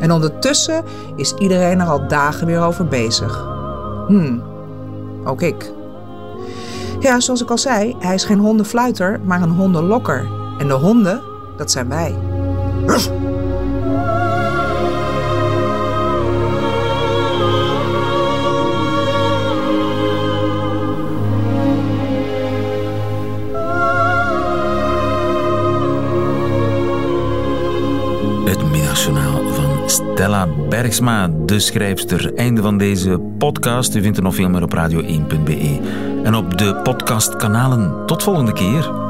En 0.00 0.12
ondertussen 0.12 0.84
is 1.16 1.34
iedereen 1.34 1.80
er 1.80 1.86
al 1.86 2.08
dagen 2.08 2.46
weer 2.46 2.60
over 2.60 2.86
bezig. 2.86 3.44
Hmm, 4.06 4.42
ook 5.24 5.42
ik. 5.42 5.72
Ja, 7.00 7.20
zoals 7.20 7.42
ik 7.42 7.50
al 7.50 7.58
zei, 7.58 7.96
hij 7.98 8.14
is 8.14 8.24
geen 8.24 8.38
hondenfluiter, 8.38 9.20
maar 9.24 9.42
een 9.42 9.50
hondenlokker. 9.50 10.28
En 10.58 10.66
de 10.66 10.74
honden, 10.74 11.22
dat 11.60 11.70
zijn 11.70 11.88
wij. 11.88 12.14
Van 29.52 29.90
Stella 29.90 30.48
Bergsma, 30.68 31.28
de 31.28 31.60
schrijfster. 31.60 32.34
Einde 32.34 32.62
van 32.62 32.78
deze 32.78 33.20
podcast. 33.38 33.94
U 33.94 34.02
vindt 34.02 34.16
er 34.16 34.22
nog 34.22 34.34
veel 34.34 34.48
meer 34.48 34.62
op 34.62 34.74
radio1.be 34.74 35.80
en 36.24 36.34
op 36.34 36.58
de 36.58 36.80
podcastkanalen. 36.82 38.06
Tot 38.06 38.22
volgende 38.22 38.52
keer. 38.52 39.09